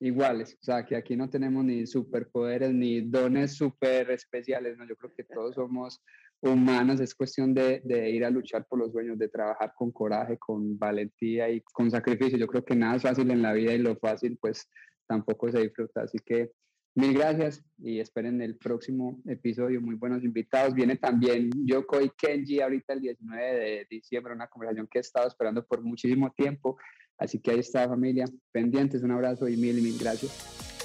iguales, 0.00 0.58
o 0.60 0.64
sea, 0.64 0.84
que 0.84 0.96
aquí 0.96 1.16
no 1.16 1.30
tenemos 1.30 1.64
ni 1.64 1.86
superpoderes 1.86 2.72
ni 2.72 3.00
dones 3.00 3.54
super 3.54 4.10
especiales, 4.10 4.76
¿no? 4.76 4.86
Yo 4.86 4.96
creo 4.96 5.14
que 5.14 5.24
todos 5.24 5.54
somos 5.54 6.02
humanos, 6.40 7.00
es 7.00 7.14
cuestión 7.14 7.54
de, 7.54 7.80
de, 7.84 8.10
ir 8.10 8.24
a 8.24 8.30
luchar 8.30 8.66
por 8.66 8.78
los 8.78 8.92
sueños, 8.92 9.18
de 9.18 9.28
trabajar 9.28 9.72
con 9.76 9.90
coraje, 9.90 10.38
con 10.38 10.78
valentía 10.78 11.48
y 11.50 11.60
con 11.60 11.90
sacrificio. 11.90 12.38
Yo 12.38 12.46
creo 12.46 12.64
que 12.64 12.76
nada 12.76 12.96
es 12.96 13.02
fácil 13.02 13.30
en 13.30 13.42
la 13.42 13.52
vida 13.52 13.72
y 13.72 13.78
lo 13.78 13.96
fácil 13.96 14.38
pues 14.40 14.68
tampoco 15.06 15.50
se 15.50 15.60
disfruta, 15.60 16.02
así 16.02 16.18
que 16.24 16.50
mil 16.96 17.14
gracias 17.14 17.64
y 17.78 18.00
esperen 18.00 18.40
el 18.42 18.56
próximo 18.56 19.20
episodio, 19.26 19.80
muy 19.80 19.94
buenos 19.94 20.24
invitados. 20.24 20.74
Viene 20.74 20.96
también 20.96 21.50
Yoko 21.64 22.00
y 22.00 22.10
Kenji 22.10 22.60
ahorita 22.60 22.94
el 22.94 23.00
19 23.00 23.54
de 23.54 23.86
diciembre, 23.90 24.32
una 24.32 24.48
conversación 24.48 24.88
que 24.90 24.98
he 24.98 25.00
estado 25.02 25.28
esperando 25.28 25.64
por 25.64 25.82
muchísimo 25.82 26.32
tiempo 26.32 26.76
Así 27.18 27.38
que 27.40 27.52
ahí 27.52 27.60
está 27.60 27.88
familia, 27.88 28.26
pendientes, 28.52 29.02
un 29.02 29.10
abrazo 29.10 29.48
y 29.48 29.56
mil 29.56 29.78
y 29.78 29.82
mil 29.82 29.98
gracias. 29.98 30.75